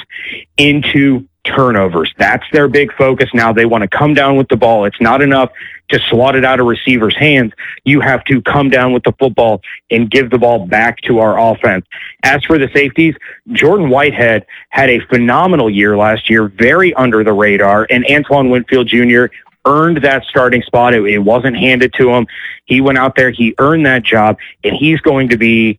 into 0.56 1.26
turnovers. 1.44 2.12
That's 2.18 2.44
their 2.52 2.68
big 2.68 2.92
focus 2.94 3.30
now. 3.32 3.52
They 3.52 3.64
want 3.64 3.82
to 3.82 3.88
come 3.88 4.14
down 4.14 4.36
with 4.36 4.48
the 4.48 4.56
ball. 4.56 4.84
It's 4.84 5.00
not 5.00 5.22
enough 5.22 5.50
to 5.90 5.98
slot 6.10 6.36
it 6.36 6.44
out 6.44 6.60
of 6.60 6.66
receivers' 6.66 7.16
hands. 7.16 7.52
You 7.84 8.00
have 8.00 8.24
to 8.24 8.42
come 8.42 8.68
down 8.68 8.92
with 8.92 9.04
the 9.04 9.12
football 9.12 9.62
and 9.90 10.10
give 10.10 10.30
the 10.30 10.38
ball 10.38 10.66
back 10.66 11.00
to 11.02 11.20
our 11.20 11.38
offense. 11.38 11.86
As 12.22 12.44
for 12.44 12.58
the 12.58 12.68
safeties, 12.74 13.14
Jordan 13.52 13.88
Whitehead 13.88 14.44
had 14.68 14.90
a 14.90 15.00
phenomenal 15.06 15.70
year 15.70 15.96
last 15.96 16.28
year, 16.28 16.48
very 16.48 16.92
under 16.94 17.24
the 17.24 17.32
radar, 17.32 17.86
and 17.88 18.04
Antoine 18.10 18.50
Winfield 18.50 18.88
Jr. 18.88 19.26
earned 19.64 20.02
that 20.02 20.24
starting 20.24 20.62
spot. 20.62 20.94
It, 20.94 21.04
it 21.04 21.18
wasn't 21.18 21.56
handed 21.56 21.92
to 21.94 22.10
him. 22.10 22.26
He 22.64 22.80
went 22.80 22.98
out 22.98 23.16
there, 23.16 23.30
he 23.30 23.54
earned 23.58 23.86
that 23.86 24.02
job, 24.02 24.38
and 24.64 24.74
he's 24.74 25.00
going 25.00 25.28
to 25.30 25.36
be 25.36 25.78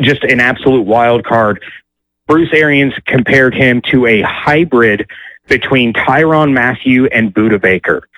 just 0.00 0.24
an 0.24 0.40
absolute 0.40 0.82
wild 0.82 1.24
card 1.24 1.62
Bruce 2.30 2.50
Arians 2.52 2.94
compared 3.06 3.56
him 3.56 3.82
to 3.90 4.06
a 4.06 4.22
hybrid 4.22 5.10
between 5.50 5.92
Tyrann 5.92 6.52
Mathieu 6.52 7.06
and 7.06 7.34
Budda 7.34 7.60
Baker. 7.60 8.08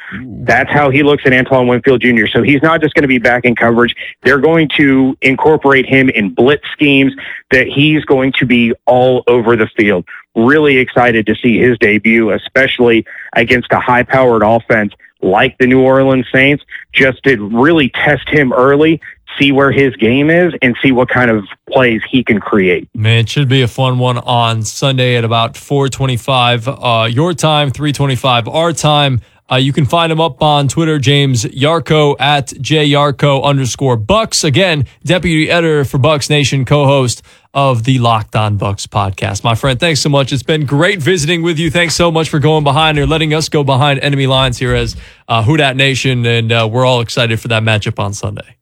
That's 0.44 0.70
how 0.70 0.90
he 0.90 1.02
looks 1.02 1.24
at 1.24 1.32
Antoine 1.32 1.66
Winfield 1.66 2.02
Jr. 2.02 2.26
So 2.26 2.42
he's 2.42 2.62
not 2.62 2.82
just 2.82 2.94
going 2.94 3.02
to 3.02 3.08
be 3.08 3.18
back 3.18 3.46
in 3.46 3.56
coverage. 3.56 3.96
They're 4.22 4.38
going 4.38 4.68
to 4.76 5.16
incorporate 5.22 5.86
him 5.86 6.10
in 6.10 6.34
blitz 6.34 6.68
schemes 6.72 7.14
that 7.50 7.66
he's 7.66 8.04
going 8.04 8.32
to 8.38 8.44
be 8.44 8.74
all 8.84 9.24
over 9.26 9.56
the 9.56 9.66
field. 9.66 10.04
Really 10.36 10.76
excited 10.76 11.24
to 11.26 11.34
see 11.34 11.58
his 11.58 11.78
debut, 11.78 12.30
especially 12.30 13.06
against 13.32 13.72
a 13.72 13.80
high 13.80 14.02
powered 14.02 14.42
offense 14.42 14.92
like 15.22 15.56
the 15.56 15.66
New 15.66 15.80
Orleans 15.80 16.26
Saints, 16.30 16.62
just 16.92 17.22
to 17.22 17.48
really 17.48 17.88
test 17.88 18.28
him 18.28 18.52
early 18.52 19.00
see 19.38 19.52
where 19.52 19.72
his 19.72 19.94
game 19.96 20.30
is 20.30 20.52
and 20.62 20.76
see 20.82 20.92
what 20.92 21.08
kind 21.08 21.30
of 21.30 21.44
plays 21.70 22.02
he 22.10 22.22
can 22.24 22.40
create. 22.40 22.88
Man, 22.94 23.18
it 23.18 23.28
should 23.28 23.48
be 23.48 23.62
a 23.62 23.68
fun 23.68 23.98
one 23.98 24.18
on 24.18 24.62
Sunday 24.62 25.16
at 25.16 25.24
about 25.24 25.56
425 25.56 26.68
uh, 26.68 27.08
your 27.10 27.34
time, 27.34 27.70
325 27.70 28.48
our 28.48 28.72
time. 28.72 29.20
Uh, 29.50 29.56
you 29.56 29.72
can 29.72 29.84
find 29.84 30.10
him 30.10 30.20
up 30.20 30.42
on 30.42 30.66
Twitter, 30.66 30.98
James 30.98 31.44
Yarcho 31.44 32.16
at 32.18 32.48
jyarcho 32.48 33.42
underscore 33.42 33.98
Bucs. 33.98 34.44
Again, 34.44 34.86
deputy 35.04 35.50
editor 35.50 35.84
for 35.84 35.98
Bucs 35.98 36.30
Nation, 36.30 36.64
co-host 36.64 37.22
of 37.52 37.84
the 37.84 37.98
Locked 37.98 38.34
On 38.34 38.58
Bucs 38.58 38.86
podcast. 38.86 39.44
My 39.44 39.54
friend, 39.54 39.78
thanks 39.78 40.00
so 40.00 40.08
much. 40.08 40.32
It's 40.32 40.42
been 40.42 40.64
great 40.64 41.00
visiting 41.00 41.42
with 41.42 41.58
you. 41.58 41.70
Thanks 41.70 41.94
so 41.94 42.10
much 42.10 42.30
for 42.30 42.38
going 42.38 42.64
behind 42.64 42.98
or 42.98 43.06
letting 43.06 43.34
us 43.34 43.50
go 43.50 43.62
behind 43.62 44.00
enemy 44.00 44.26
lines 44.26 44.56
here 44.56 44.74
as 44.74 44.96
uh, 45.28 45.42
Who 45.42 45.58
Nation, 45.58 46.24
and 46.24 46.50
uh, 46.50 46.66
we're 46.70 46.86
all 46.86 47.02
excited 47.02 47.38
for 47.38 47.48
that 47.48 47.62
matchup 47.62 47.98
on 47.98 48.14
Sunday. 48.14 48.56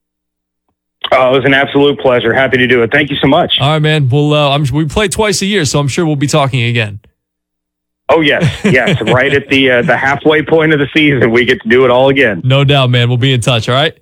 Oh, 1.13 1.35
it 1.35 1.39
was 1.39 1.45
an 1.45 1.55
absolute 1.55 1.99
pleasure. 1.99 2.33
Happy 2.33 2.57
to 2.59 2.67
do 2.67 2.83
it. 2.83 2.93
Thank 2.93 3.11
you 3.11 3.17
so 3.17 3.27
much. 3.27 3.59
All 3.61 3.69
right, 3.71 3.79
man. 3.81 4.09
Well, 4.09 4.33
uh, 4.33 4.51
I'm, 4.51 4.65
we 4.73 4.87
play 4.87 5.09
twice 5.09 5.43
a 5.43 5.47
year, 5.47 5.65
so 5.65 5.81
I'm 5.81 5.89
sure 5.89 6.07
we'll 6.07 6.17
be 6.17 6.29
talking 6.29 6.63
again. 6.63 7.01
Oh 8.09 8.21
yes, 8.21 8.43
yes. 8.65 9.01
right 9.13 9.33
at 9.33 9.49
the 9.49 9.71
uh, 9.71 9.83
the 9.83 9.97
halfway 9.97 10.43
point 10.43 10.73
of 10.73 10.81
the 10.81 10.89
season, 10.95 11.31
we 11.31 11.45
get 11.45 11.63
to 11.63 11.69
do 11.69 11.85
it 11.85 11.91
all 11.91 12.09
again. 12.09 12.41
No 12.45 12.65
doubt, 12.65 12.91
man. 12.91 13.09
We'll 13.09 13.19
be 13.19 13.33
in 13.33 13.41
touch. 13.41 13.69
All 13.69 13.75
right. 13.75 13.97